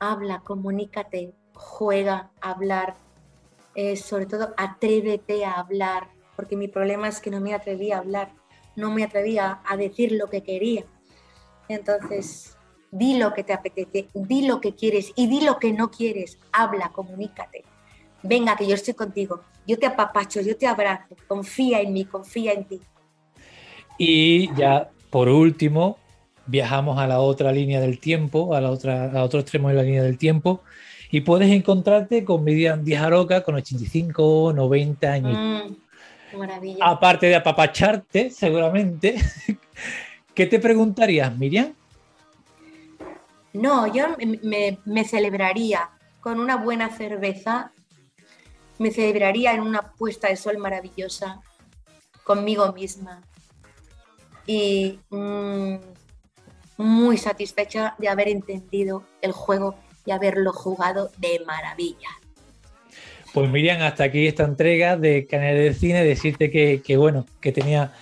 [0.00, 2.96] Habla, comunícate, juega hablar.
[3.76, 7.98] Eh, sobre todo, atrévete a hablar, porque mi problema es que no me atreví a
[7.98, 8.39] hablar
[8.80, 10.84] no me atrevía a decir lo que quería.
[11.68, 12.56] Entonces,
[12.90, 16.38] di lo que te apetece, di lo que quieres y di lo que no quieres.
[16.52, 17.64] Habla, comunícate.
[18.22, 19.42] Venga, que yo estoy contigo.
[19.66, 21.14] Yo te apapacho, yo te abrazo.
[21.28, 22.80] Confía en mí, confía en ti.
[23.98, 25.98] Y ya, por último,
[26.46, 29.82] viajamos a la otra línea del tiempo, a la otra, a otro extremo de la
[29.82, 30.62] línea del tiempo,
[31.10, 33.10] y puedes encontrarte con Miriam Díaz
[33.44, 35.38] con 85, 90 años.
[35.38, 35.74] Mm.
[36.36, 36.84] Maravilla.
[36.84, 39.16] Aparte de apapacharte, seguramente,
[40.34, 41.74] ¿qué te preguntarías, Miriam?
[43.52, 44.16] No, yo
[44.84, 47.72] me, celebraría con una buena cerveza,
[48.78, 51.40] me celebraría en una puesta de sol maravillosa
[52.22, 53.22] conmigo misma
[54.46, 55.74] y mm,
[56.76, 59.74] muy satisfecha de haber entendido el juego
[60.06, 62.08] y haberlo jugado de maravilla.
[63.32, 67.92] Pues Miriam, hasta aquí esta entrega de Canal de Cine, decirte que, bueno, que tenía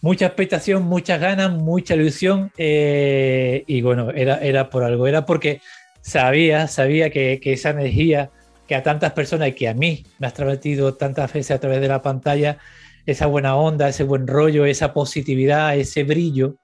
[0.00, 5.60] mucha expectación, muchas ganas, mucha ilusión eh, y bueno, era, era por algo, era porque
[6.00, 8.30] sabía, sabía que, esa energía
[8.68, 11.80] que a tantas personas y que a mí me has transmitido tantas veces a través
[11.80, 12.58] de la pantalla,
[13.04, 16.56] esa buena onda, ese buen rollo, esa positividad, ese brillo,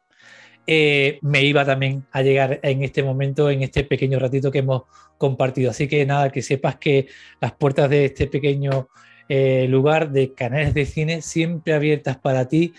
[0.71, 4.83] eh, me iba también a llegar en este momento, en este pequeño ratito que hemos
[5.17, 5.71] compartido.
[5.71, 7.07] Así que nada, que sepas que
[7.41, 8.91] las puertas de este pequeño
[9.31, 12.75] eh, lugar de canales de cine siempre abiertas para ti,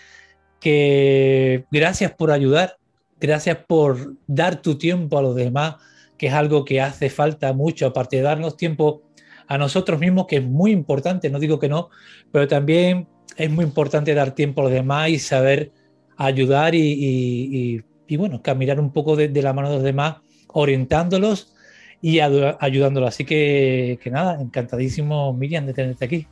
[0.60, 2.76] que gracias por ayudar,
[3.18, 5.74] gracias por dar tu tiempo a los demás,
[6.16, 9.02] que es algo que hace falta mucho, aparte de darnos tiempo
[9.48, 11.90] a nosotros mismos, que es muy importante, no digo que no,
[12.30, 15.72] pero también es muy importante dar tiempo a los demás y saber
[16.20, 17.82] ayudar y,
[18.16, 20.18] bueno, caminar un poco de, la mano de los demás,
[20.48, 21.54] orientándolos
[22.02, 23.08] y ayudándolos.
[23.08, 26.26] Así que, nada, encantadísimo, Miriam, de tenerte aquí.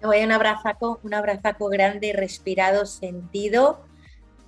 [0.00, 3.84] Te voy a un abrazaco, un abrazaco grande, respirado, sentido,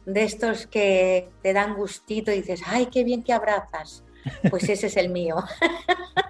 [0.06, 4.04] de estos que te dan gustito y dices, ay, qué bien que abrazas.
[4.50, 5.36] Pues ese es el mío.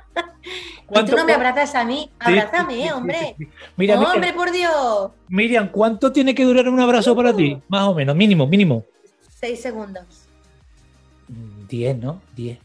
[0.92, 3.36] Y tú no me abrazas a mí, abrázame, hombre.
[3.76, 5.12] Mira, hombre, por Dios.
[5.28, 7.54] Miriam, ¿cuánto tiene que durar un abrazo para ti?
[7.54, 7.62] Uh.
[7.68, 8.84] Más o menos, mínimo, mínimo.
[9.38, 10.26] Seis segundos.
[11.68, 12.20] Diez, ¿no?
[12.34, 12.58] Diez.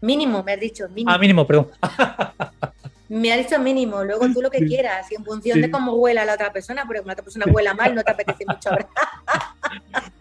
[0.00, 0.88] Mínimo, me has dicho.
[0.88, 1.10] Mínimo.
[1.10, 1.68] Ah, mínimo, perdón.
[3.08, 6.24] me ha dicho mínimo, luego tú lo que quieras, y en función de cómo huela
[6.24, 8.88] la otra persona, porque la otra persona huela mal, no te apetece mucho hablar.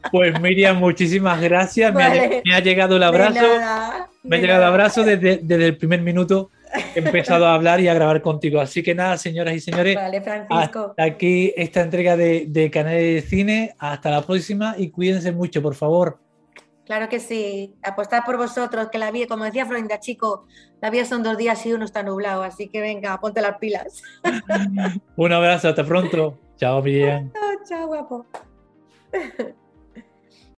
[0.09, 1.93] Pues Miriam, muchísimas gracias.
[1.93, 2.03] Me,
[2.53, 3.45] ha, llegado el abrazo.
[4.23, 6.49] me ha llegado el abrazo desde, el primer minuto.
[6.95, 8.61] He empezado a hablar y a grabar contigo.
[8.61, 9.95] Así que nada, señoras y señores.
[9.95, 10.91] Vale, Francisco.
[10.91, 13.75] Hasta aquí esta entrega de, de Canales de Cine.
[13.79, 16.19] Hasta la próxima y cuídense mucho, por favor.
[16.87, 20.45] Claro que sí, apostar por vosotros, que la vida, como decía Florinda Chico,
[20.79, 24.01] la vida son dos días y uno está nublado, así que venga, ponte las pilas.
[25.17, 26.39] Un abrazo, hasta pronto.
[26.55, 27.33] Chao, bien.
[27.67, 28.25] chao, guapo.